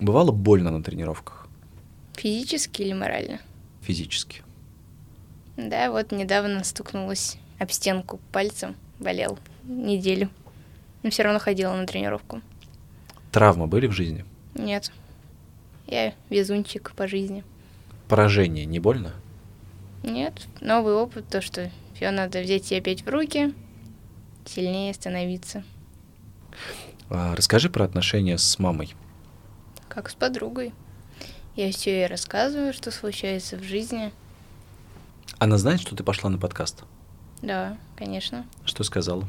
Бывало 0.00 0.32
больно 0.32 0.70
на 0.70 0.82
тренировках? 0.82 1.48
Физически 2.14 2.82
или 2.82 2.92
морально? 2.92 3.40
Физически. 3.82 4.42
Да, 5.56 5.90
вот 5.90 6.12
недавно 6.12 6.64
стукнулась 6.64 7.36
об 7.58 7.70
стенку 7.70 8.20
пальцем, 8.32 8.76
болел 8.98 9.38
неделю. 9.64 10.28
Но 11.02 11.10
все 11.10 11.22
равно 11.22 11.38
ходила 11.38 11.74
на 11.74 11.86
тренировку. 11.86 12.40
Травмы 13.30 13.66
были 13.66 13.86
в 13.86 13.92
жизни? 13.92 14.24
Нет. 14.54 14.90
Я 15.86 16.14
везунчик 16.30 16.92
по 16.96 17.06
жизни. 17.06 17.44
Поражение 18.08 18.64
не 18.64 18.80
больно? 18.80 19.12
Нет. 20.02 20.46
Новый 20.60 20.94
опыт, 20.94 21.28
то, 21.28 21.40
что 21.40 21.70
все 21.94 22.10
надо 22.10 22.40
взять 22.42 22.66
себя 22.66 22.78
опять 22.78 23.02
в 23.02 23.08
руки, 23.08 23.54
сильнее 24.44 24.92
становиться. 24.94 25.62
А, 27.10 27.34
расскажи 27.36 27.70
про 27.70 27.84
отношения 27.84 28.38
с 28.38 28.58
мамой. 28.58 28.94
Как 29.94 30.10
с 30.10 30.14
подругой. 30.14 30.74
Я 31.54 31.70
все 31.70 32.00
ей 32.00 32.06
рассказываю, 32.06 32.72
что 32.72 32.90
случается 32.90 33.56
в 33.56 33.62
жизни. 33.62 34.12
Она 35.38 35.56
знает, 35.56 35.80
что 35.80 35.94
ты 35.94 36.02
пошла 36.02 36.30
на 36.30 36.38
подкаст? 36.38 36.82
Да, 37.42 37.78
конечно. 37.96 38.44
Что 38.64 38.82
сказала? 38.82 39.28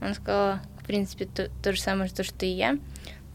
Она 0.00 0.14
сказала, 0.14 0.60
в 0.80 0.84
принципе, 0.84 1.26
то, 1.26 1.50
то 1.62 1.72
же 1.72 1.80
самое, 1.80 2.08
что, 2.08 2.22
что 2.22 2.46
и 2.46 2.50
я. 2.50 2.78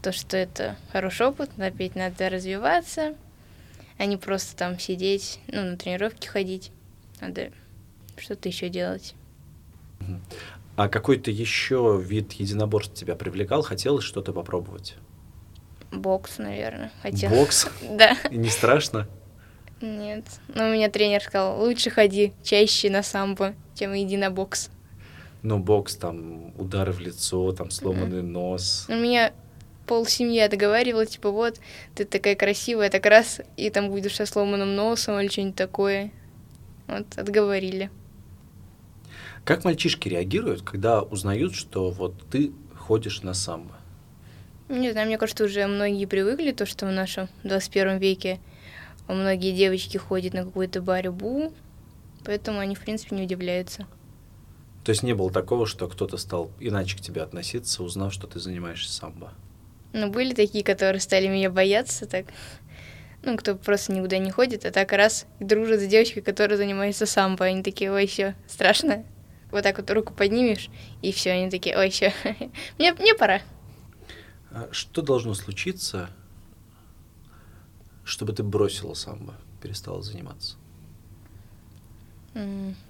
То, 0.02 0.12
что 0.12 0.38
это 0.38 0.76
хороший 0.92 1.26
опыт, 1.26 1.50
опять 1.58 1.94
надо 1.94 2.30
развиваться, 2.30 3.14
а 3.98 4.06
не 4.06 4.16
просто 4.16 4.56
там 4.56 4.78
сидеть, 4.78 5.40
ну, 5.48 5.62
на 5.62 5.76
тренировки 5.76 6.26
ходить. 6.26 6.70
Надо 7.20 7.50
что-то 8.16 8.48
еще 8.48 8.70
делать. 8.70 9.14
А 10.76 10.88
какой-то 10.88 11.30
еще 11.30 12.00
вид 12.02 12.32
единоборств 12.32 12.94
тебя 12.94 13.14
привлекал? 13.14 13.62
Хотелось 13.62 14.04
что-то 14.04 14.32
попробовать? 14.32 14.96
Бокс, 16.00 16.38
наверное. 16.38 16.92
Хотел. 17.02 17.30
Бокс? 17.30 17.68
Да. 17.90 18.16
И 18.30 18.36
не 18.36 18.48
страшно? 18.48 19.08
Нет. 19.80 20.24
Но 20.48 20.68
у 20.68 20.72
меня 20.72 20.88
тренер 20.88 21.22
сказал, 21.22 21.60
лучше 21.60 21.90
ходи 21.90 22.32
чаще 22.42 22.90
на 22.90 23.02
самбо, 23.02 23.54
чем 23.74 23.96
иди 23.96 24.16
на 24.16 24.30
бокс. 24.30 24.70
Ну, 25.42 25.58
бокс, 25.58 25.96
там, 25.96 26.52
удары 26.58 26.92
в 26.92 27.00
лицо, 27.00 27.52
там, 27.52 27.70
сломанный 27.70 28.20
mm-hmm. 28.20 28.22
нос. 28.22 28.86
У 28.88 28.94
меня 28.94 29.32
пол 29.86 30.06
семьи 30.06 30.40
отговаривала, 30.40 31.06
типа, 31.06 31.30
вот, 31.30 31.60
ты 31.94 32.04
такая 32.04 32.34
красивая, 32.34 32.90
так 32.90 33.06
раз, 33.06 33.40
и 33.56 33.70
там 33.70 33.90
будешь 33.90 34.16
со 34.16 34.26
сломанным 34.26 34.74
носом 34.74 35.20
или 35.20 35.28
что-нибудь 35.28 35.56
такое. 35.56 36.10
Вот, 36.86 37.06
отговорили. 37.16 37.90
Как 39.44 39.64
мальчишки 39.64 40.08
реагируют, 40.08 40.62
когда 40.62 41.02
узнают, 41.02 41.54
что 41.54 41.90
вот 41.90 42.14
ты 42.30 42.52
ходишь 42.74 43.22
на 43.22 43.34
самбо? 43.34 43.76
Не 44.68 44.90
знаю, 44.90 45.06
мне 45.06 45.18
кажется, 45.18 45.44
уже 45.44 45.66
многие 45.66 46.06
привыкли, 46.06 46.52
то, 46.52 46.66
что 46.66 46.86
в 46.86 46.92
нашем 46.92 47.28
21 47.44 47.98
веке 47.98 48.40
многие 49.06 49.52
девочки 49.52 49.96
ходят 49.96 50.34
на 50.34 50.44
какую-то 50.44 50.82
борьбу, 50.82 51.52
поэтому 52.24 52.58
они, 52.58 52.74
в 52.74 52.80
принципе, 52.80 53.14
не 53.14 53.22
удивляются. 53.22 53.86
То 54.84 54.90
есть 54.90 55.02
не 55.02 55.14
было 55.14 55.30
такого, 55.30 55.66
что 55.66 55.88
кто-то 55.88 56.16
стал 56.16 56.50
иначе 56.58 56.96
к 56.96 57.00
тебе 57.00 57.22
относиться, 57.22 57.82
узнав, 57.82 58.12
что 58.12 58.26
ты 58.26 58.40
занимаешься 58.40 58.92
самбо? 58.92 59.32
Ну, 59.92 60.10
были 60.10 60.34
такие, 60.34 60.64
которые 60.64 61.00
стали 61.00 61.28
меня 61.28 61.50
бояться, 61.50 62.06
так, 62.06 62.26
ну, 63.22 63.36
кто 63.36 63.54
просто 63.54 63.92
никуда 63.92 64.18
не 64.18 64.30
ходит, 64.30 64.64
а 64.64 64.72
так 64.72 64.92
раз 64.92 65.26
дружит 65.38 65.80
с 65.80 65.86
девочкой, 65.86 66.22
которая 66.22 66.56
занимается 66.56 67.06
самбо, 67.06 67.44
они 67.44 67.62
такие, 67.62 67.92
ой, 67.92 68.06
все, 68.06 68.34
страшно 68.48 69.04
вот 69.50 69.62
так 69.62 69.78
вот 69.78 69.90
руку 69.90 70.12
поднимешь, 70.12 70.68
и 71.02 71.12
все, 71.12 71.32
они 71.32 71.50
такие, 71.50 71.76
ой, 71.76 71.88
еще, 71.88 72.12
мне, 72.78 72.92
мне 72.92 73.14
пора. 73.14 73.40
А 74.50 74.68
что 74.72 75.02
должно 75.02 75.34
случиться, 75.34 76.10
чтобы 78.04 78.32
ты 78.32 78.42
бросила 78.42 78.94
самбо, 78.94 79.34
перестала 79.62 80.02
заниматься? 80.02 80.56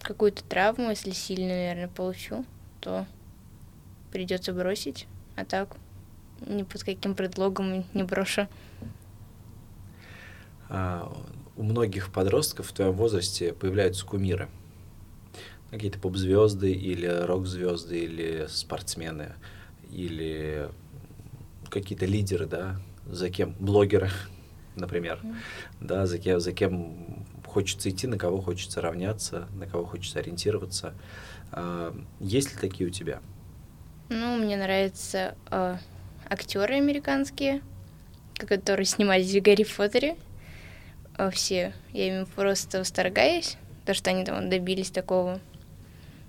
Какую-то 0.03 0.43
травму, 0.45 0.91
если 0.91 1.13
сильно, 1.13 1.49
наверное, 1.49 1.89
получу, 1.89 2.45
то 2.81 3.07
придется 4.13 4.53
бросить, 4.53 5.07
а 5.37 5.45
так 5.45 5.77
ни 6.47 6.63
под 6.65 6.83
каким 6.83 7.15
предлогом 7.15 7.85
не 7.95 8.03
брошу. 8.03 8.49
А, 10.69 11.13
у 11.57 11.63
многих 11.63 12.13
подростков 12.13 12.69
в 12.69 12.73
твоем 12.73 12.93
возрасте 12.93 13.53
появляются 13.53 14.05
кумиры 14.05 14.49
какие-то 15.71 15.99
поп-звезды 15.99 16.73
или 16.73 17.07
рок-звезды 17.07 17.99
или 17.99 18.47
спортсмены 18.49 19.35
или 19.91 20.69
какие-то 21.71 22.07
лидеры, 22.07 22.47
да, 22.47 22.77
за 23.07 23.31
кем 23.31 23.55
блогеры, 23.59 24.11
например, 24.77 25.21
mm. 25.23 25.35
да, 25.81 26.07
за 26.07 26.19
кем, 26.19 26.41
за 26.41 26.53
кем 26.53 27.27
хочется 27.47 27.91
идти, 27.91 28.07
на 28.07 28.19
кого 28.19 28.41
хочется 28.41 28.81
равняться, 28.81 29.49
на 29.55 29.67
кого 29.67 29.85
хочется 29.85 30.19
ориентироваться. 30.19 30.95
А, 31.53 31.97
есть 32.21 32.53
ли 32.53 32.61
такие 32.61 32.89
у 32.89 32.93
тебя? 32.93 33.21
Ну, 34.09 34.37
мне 34.37 34.57
нравятся 34.57 35.35
э, 35.51 35.77
актеры 36.29 36.77
американские, 36.77 37.63
которые 38.39 38.87
снимались 38.87 39.35
в 39.35 39.41
Гарри 39.43 39.65
Поттере. 39.65 40.17
Э, 41.19 41.31
все, 41.31 41.73
я 41.93 42.09
ими 42.09 42.25
просто 42.25 42.81
восторгаюсь, 42.81 43.57
то, 43.85 43.95
что 43.95 44.11
они 44.11 44.25
там 44.25 44.49
добились 44.49 44.91
такого 44.91 45.41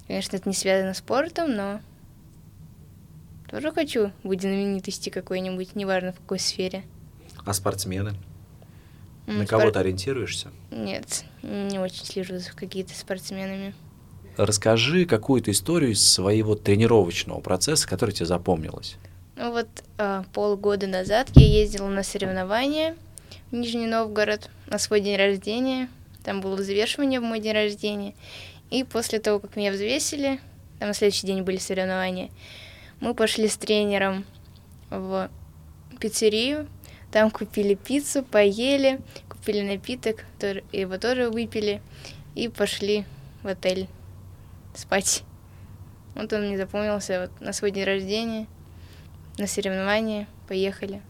Конечно, 0.07 0.37
это 0.37 0.47
не 0.47 0.55
связано 0.55 0.93
с 0.93 0.99
спортом, 0.99 1.53
но 1.53 1.81
тоже 3.47 3.71
хочу 3.71 4.11
быть 4.23 4.41
знаменитости 4.41 5.09
какой-нибудь, 5.09 5.75
неважно 5.75 6.13
в 6.13 6.17
какой 6.17 6.39
сфере. 6.39 6.83
А 7.45 7.53
спортсмены? 7.53 8.13
На 9.25 9.45
спор... 9.45 9.59
кого 9.59 9.71
ты 9.71 9.79
ориентируешься? 9.79 10.49
Нет, 10.71 11.25
не 11.43 11.79
очень 11.79 12.05
слежу 12.05 12.37
за 12.37 12.51
какими-то 12.51 12.93
спортсменами. 12.93 13.73
Расскажи 14.37 15.05
какую-то 15.05 15.51
историю 15.51 15.91
из 15.91 16.07
своего 16.07 16.55
тренировочного 16.55 17.39
процесса, 17.41 17.87
который 17.87 18.11
тебе 18.11 18.27
запомнилась. 18.27 18.97
Ну 19.35 19.51
вот 19.51 19.67
э, 19.97 20.23
полгода 20.33 20.87
назад 20.87 21.29
я 21.35 21.45
ездила 21.45 21.87
на 21.87 22.03
соревнования 22.03 22.95
в 23.51 23.55
Нижний 23.55 23.87
Новгород 23.87 24.49
на 24.67 24.77
свой 24.77 25.01
день 25.01 25.17
рождения. 25.17 25.89
Там 26.23 26.41
было 26.41 26.55
взвешивание 26.55 27.19
в 27.19 27.23
мой 27.23 27.39
день 27.39 27.53
рождения. 27.53 28.13
И 28.69 28.83
после 28.83 29.19
того, 29.19 29.39
как 29.39 29.55
меня 29.55 29.71
взвесили, 29.71 30.39
там 30.79 30.89
на 30.89 30.93
следующий 30.93 31.27
день 31.27 31.41
были 31.41 31.57
соревнования, 31.57 32.29
мы 32.99 33.13
пошли 33.13 33.47
с 33.47 33.57
тренером 33.57 34.25
в 34.89 35.29
пиццерию, 35.99 36.67
там 37.11 37.31
купили 37.31 37.75
пиццу, 37.75 38.23
поели, 38.23 38.99
купили 39.29 39.61
напиток, 39.61 40.25
его 40.71 40.97
тоже 40.97 41.29
выпили, 41.29 41.81
и 42.35 42.49
пошли 42.49 43.05
в 43.43 43.47
отель 43.47 43.87
спать. 44.75 45.23
Вот 46.15 46.31
он 46.33 46.47
мне 46.47 46.57
запомнился 46.57 47.21
вот 47.21 47.41
на 47.41 47.53
свой 47.53 47.71
день 47.71 47.83
рождения, 47.83 48.47
на 49.37 49.47
соревнования, 49.47 50.27
поехали. 50.47 51.01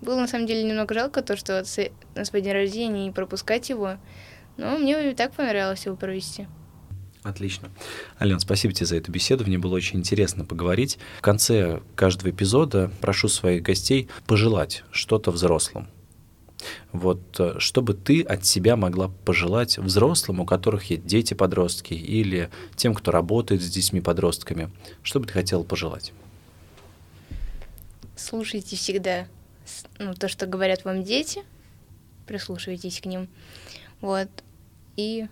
Было 0.00 0.20
на 0.20 0.26
самом 0.26 0.46
деле 0.46 0.64
немного 0.64 0.94
жалко 0.94 1.22
то, 1.22 1.36
что 1.36 1.58
вот 1.58 1.90
на 2.14 2.24
свой 2.24 2.42
день 2.42 2.52
рождения 2.52 3.04
не 3.04 3.10
пропускать 3.10 3.70
его, 3.70 3.96
но 4.56 4.76
мне 4.76 5.14
так 5.14 5.32
понравилось 5.32 5.86
его 5.86 5.96
провести. 5.96 6.46
Отлично. 7.22 7.70
Ален, 8.20 8.40
спасибо 8.40 8.74
тебе 8.74 8.86
за 8.86 8.96
эту 8.96 9.12
беседу. 9.12 9.44
Мне 9.44 9.58
было 9.58 9.74
очень 9.74 10.00
интересно 10.00 10.44
поговорить. 10.44 10.98
В 11.18 11.22
конце 11.22 11.80
каждого 11.94 12.30
эпизода 12.30 12.90
прошу 13.00 13.28
своих 13.28 13.62
гостей 13.62 14.08
пожелать 14.26 14.82
что-то 14.90 15.30
взрослым. 15.30 15.88
Вот 16.92 17.20
э, 17.38 17.58
чтобы 17.58 17.94
ты 17.94 18.22
от 18.22 18.44
себя 18.44 18.76
могла 18.76 19.08
пожелать 19.08 19.78
взрослым, 19.78 20.40
у 20.40 20.46
которых 20.46 20.84
есть 20.90 21.06
дети-подростки, 21.06 21.94
или 21.94 22.50
тем, 22.76 22.94
кто 22.94 23.10
работает 23.10 23.62
с 23.62 23.70
детьми-подростками, 23.70 24.70
что 25.02 25.20
бы 25.20 25.26
ты 25.26 25.32
хотела 25.32 25.62
пожелать? 25.62 26.12
Слушайте 28.16 28.76
всегда 28.76 29.26
ну, 29.98 30.14
то, 30.14 30.28
что 30.28 30.46
говорят 30.46 30.84
вам 30.84 31.02
дети, 31.02 31.42
прислушивайтесь 32.26 33.00
к 33.00 33.06
ним, 33.06 33.28
вот, 34.00 34.28
и 34.96 35.26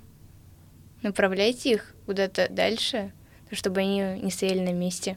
направляйте 1.03 1.73
их 1.73 1.95
куда-то 2.07 2.49
дальше, 2.51 3.13
чтобы 3.53 3.81
они 3.81 4.01
не 4.23 4.31
стояли 4.31 4.61
на 4.61 4.73
месте. 4.73 5.17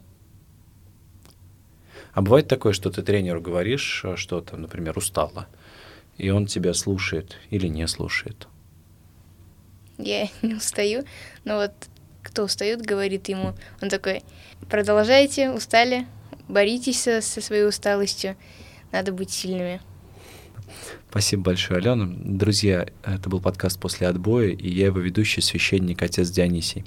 А 2.14 2.22
бывает 2.22 2.48
такое, 2.48 2.74
что 2.74 2.92
ты 2.92 3.02
тренеру 3.02 3.42
говоришь 3.42 4.02
э, 4.06 4.16
что-то, 4.16 4.56
например, 4.56 4.98
устала, 4.98 5.48
и 6.18 6.30
он 6.30 6.46
тебя 6.46 6.74
слушает 6.74 7.38
или 7.50 7.68
не 7.68 7.88
слушает? 7.88 8.48
Я 9.98 10.30
не 10.42 10.56
устаю, 10.56 11.06
но 11.44 11.56
вот 11.56 11.72
кто 12.22 12.44
устает, 12.44 12.82
говорит 12.82 13.28
ему, 13.30 13.54
он 13.82 13.90
такой, 13.90 14.24
продолжайте, 14.70 15.50
устали, 15.50 16.06
боритесь 16.48 17.02
со 17.02 17.22
своей 17.22 17.66
усталостью, 17.66 18.38
надо 18.92 19.12
быть 19.12 19.32
сильными. 19.32 19.82
Спасибо 21.14 21.44
большое, 21.44 21.78
Алена. 21.78 22.12
Друзья, 22.12 22.88
это 23.04 23.30
был 23.30 23.40
подкаст 23.40 23.80
«После 23.80 24.08
отбоя», 24.08 24.48
и 24.48 24.68
я 24.68 24.88
его 24.88 24.98
ведущий, 24.98 25.42
священник, 25.42 26.02
отец 26.02 26.32
Дионисий. 26.32 26.86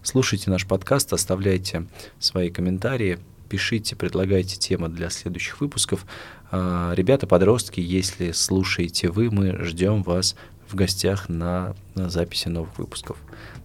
Слушайте 0.00 0.48
наш 0.48 0.64
подкаст, 0.64 1.12
оставляйте 1.12 1.88
свои 2.20 2.50
комментарии, 2.50 3.18
пишите, 3.48 3.96
предлагайте 3.96 4.58
темы 4.58 4.90
для 4.90 5.10
следующих 5.10 5.60
выпусков. 5.60 6.06
А, 6.52 6.92
ребята, 6.94 7.26
подростки, 7.26 7.80
если 7.80 8.30
слушаете 8.30 9.10
вы, 9.10 9.28
мы 9.32 9.64
ждем 9.64 10.04
вас 10.04 10.36
в 10.68 10.76
гостях 10.76 11.28
на, 11.28 11.74
на 11.96 12.08
записи 12.08 12.46
новых 12.46 12.78
выпусков. 12.78 13.16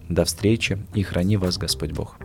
До 0.10 0.26
встречи 0.26 0.80
и 0.95 1.04
храни 1.04 1.38
вас 1.38 1.60
Господь 1.60 1.91
Бог. 1.91 2.17